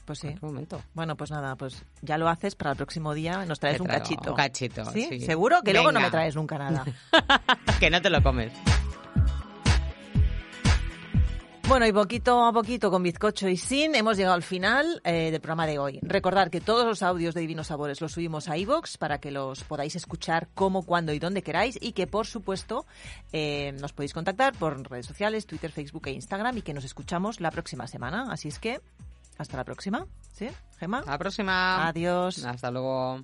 Pues 0.08 0.20
sí. 0.20 0.28
cualquier 0.28 0.52
momento. 0.52 0.82
Bueno, 0.94 1.18
pues 1.18 1.32
nada, 1.32 1.58
pues 1.58 1.84
ya 2.02 2.18
lo 2.18 2.30
haces 2.30 2.56
para 2.56 2.72
el 2.72 2.78
próximo 2.78 3.14
día. 3.14 3.46
Nos 3.46 3.60
traes 3.60 3.82
un 3.82 3.88
cachito. 3.88 4.32
un 4.32 4.38
cachito, 4.38 4.86
¿Sí? 4.86 5.06
sí. 5.10 5.20
¿Seguro? 5.20 5.62
Que 5.62 5.74
luego 5.74 5.92
no 5.92 6.00
me 6.00 6.10
traes 6.10 6.34
nunca 6.34 6.58
nada. 6.58 6.86
que 7.80 7.90
no 7.90 8.02
te 8.02 8.10
lo 8.10 8.24
comes. 8.24 8.54
Bueno, 11.68 11.86
y 11.86 11.92
poquito 11.92 12.46
a 12.46 12.54
poquito, 12.54 12.90
con 12.90 13.04
bizcocho 13.04 13.50
y 13.50 13.58
sin, 13.58 13.94
hemos 13.96 14.16
llegado 14.16 14.36
al 14.36 14.44
final 14.44 15.02
eh, 15.04 15.32
del 15.32 15.42
programa 15.42 15.68
de 15.68 15.78
hoy. 15.78 16.00
Recordar 16.02 16.50
que 16.50 16.62
todos 16.62 16.86
los 16.86 17.04
audios 17.04 17.36
de 17.36 17.42
Divinos 17.42 17.68
Sabores 17.68 18.00
los 18.00 18.14
subimos 18.14 18.48
a 18.48 18.58
iVoox 18.58 18.96
para 18.98 19.18
que 19.18 19.32
los 19.32 19.66
podáis 19.66 19.98
escuchar 19.98 20.48
como, 20.56 20.84
cuando 20.84 21.12
y 21.12 21.20
donde 21.20 21.42
queráis 21.42 21.78
y 21.82 21.92
que, 21.92 22.08
por 22.08 22.26
supuesto, 22.26 22.86
eh, 23.34 23.74
nos 23.82 23.92
podéis 23.92 24.14
contactar 24.14 24.58
por 24.58 24.90
redes 24.90 25.08
sociales, 25.08 25.46
Twitter, 25.46 25.70
Facebook 25.70 26.08
e 26.08 26.12
Instagram 26.12 26.58
y 26.58 26.62
que 26.62 26.74
nos 26.74 26.86
escuchamos 26.86 27.42
la 27.42 27.52
próxima 27.52 27.86
semana. 27.86 28.28
Así 28.32 28.48
es 28.48 28.60
que, 28.60 28.80
hasta 29.38 29.58
la 29.58 29.64
próxima. 29.64 30.06
¿Sí, 30.34 30.50
Gemma? 30.80 31.00
Hasta 31.00 31.12
la 31.12 31.18
próxima. 31.18 31.88
Adiós. 31.88 32.44
Hasta 32.46 32.72
luego. 32.72 33.24